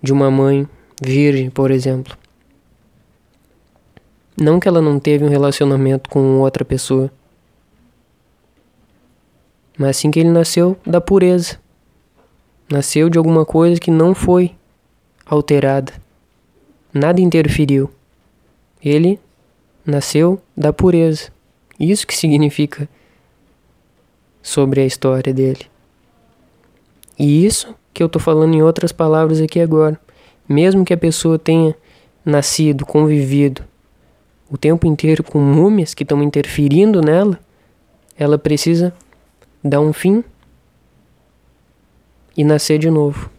de 0.00 0.12
uma 0.12 0.30
mãe 0.30 0.68
virgem, 1.02 1.50
por 1.50 1.70
exemplo. 1.70 2.16
Não 4.40 4.59
que 4.59 4.68
ela 4.68 4.80
não 4.80 4.98
teve 4.98 5.24
um 5.24 5.28
relacionamento 5.28 6.11
com 6.11 6.40
outra 6.40 6.64
pessoa, 6.64 7.11
mas 9.78 9.96
sim 9.96 10.10
que 10.10 10.20
ele 10.20 10.30
nasceu 10.30 10.76
da 10.87 11.00
pureza. 11.00 11.58
Nasceu 12.70 13.10
de 13.10 13.18
alguma 13.18 13.44
coisa 13.44 13.80
que 13.80 13.90
não 13.90 14.14
foi 14.14 14.54
alterada. 15.26 15.92
Nada 16.92 17.20
interferiu. 17.20 17.90
Ele 18.82 19.18
nasceu 19.84 20.40
da 20.56 20.72
pureza. 20.72 21.30
Isso 21.78 22.06
que 22.06 22.16
significa 22.16 22.88
sobre 24.42 24.80
a 24.80 24.87
história 24.87 25.32
dele. 25.32 25.66
E 27.18 27.44
isso 27.44 27.74
que 27.92 28.02
eu 28.02 28.06
estou 28.06 28.20
falando 28.20 28.54
em 28.54 28.62
outras 28.62 28.92
palavras 28.92 29.40
aqui 29.40 29.60
agora. 29.60 29.98
Mesmo 30.48 30.84
que 30.84 30.92
a 30.92 30.98
pessoa 30.98 31.38
tenha 31.38 31.74
nascido, 32.24 32.87
convivido 32.87 33.62
o 34.50 34.58
tempo 34.58 34.87
inteiro 34.87 35.22
com 35.22 35.38
múmias 35.40 35.94
que 35.94 36.02
estão 36.02 36.22
interferindo 36.22 37.00
nela, 37.00 37.38
ela 38.16 38.38
precisa 38.38 38.92
dar 39.64 39.81
um 39.81 39.94
fim 39.94 40.22
e 42.37 42.44
nascer 42.44 42.79
de 42.79 42.90
novo. 42.90 43.31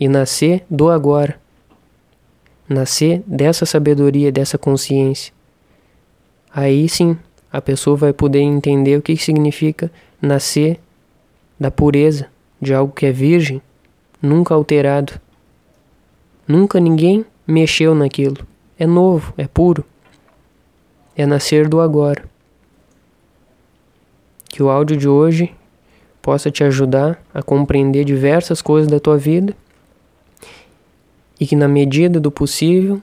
E 0.00 0.08
nascer 0.08 0.64
do 0.68 0.90
agora. 0.90 1.40
Nascer 2.68 3.22
dessa 3.24 3.64
sabedoria, 3.64 4.32
dessa 4.32 4.58
consciência. 4.58 5.32
Aí 6.52 6.88
sim, 6.88 7.16
a 7.52 7.60
pessoa 7.60 7.96
vai 7.96 8.12
poder 8.12 8.40
entender 8.40 8.98
o 8.98 9.02
que 9.02 9.16
significa 9.16 9.90
nascer 10.20 10.80
da 11.58 11.70
pureza, 11.70 12.26
de 12.60 12.74
algo 12.74 12.92
que 12.92 13.06
é 13.06 13.12
virgem, 13.12 13.62
nunca 14.20 14.54
alterado. 14.54 15.20
Nunca 16.48 16.80
ninguém 16.80 17.24
mexeu 17.46 17.94
naquilo. 17.94 18.44
É 18.76 18.86
novo, 18.86 19.32
é 19.36 19.46
puro. 19.46 19.84
É 21.16 21.24
nascer 21.24 21.68
do 21.68 21.80
agora. 21.80 22.31
Que 24.52 24.62
o 24.62 24.68
áudio 24.68 24.98
de 24.98 25.08
hoje 25.08 25.52
possa 26.20 26.50
te 26.50 26.62
ajudar 26.62 27.20
a 27.32 27.42
compreender 27.42 28.04
diversas 28.04 28.60
coisas 28.60 28.88
da 28.88 29.00
tua 29.00 29.16
vida 29.16 29.56
e 31.40 31.46
que 31.46 31.56
na 31.56 31.66
medida 31.66 32.20
do 32.20 32.30
possível 32.30 33.00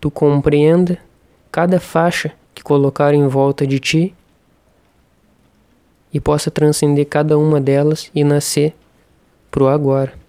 tu 0.00 0.08
compreenda 0.08 0.98
cada 1.50 1.80
faixa 1.80 2.32
que 2.54 2.62
colocar 2.62 3.12
em 3.12 3.26
volta 3.26 3.66
de 3.66 3.80
ti 3.80 4.14
e 6.14 6.20
possa 6.20 6.48
transcender 6.48 7.06
cada 7.06 7.36
uma 7.36 7.60
delas 7.60 8.08
e 8.14 8.22
nascer 8.22 8.72
pro 9.50 9.66
agora. 9.66 10.21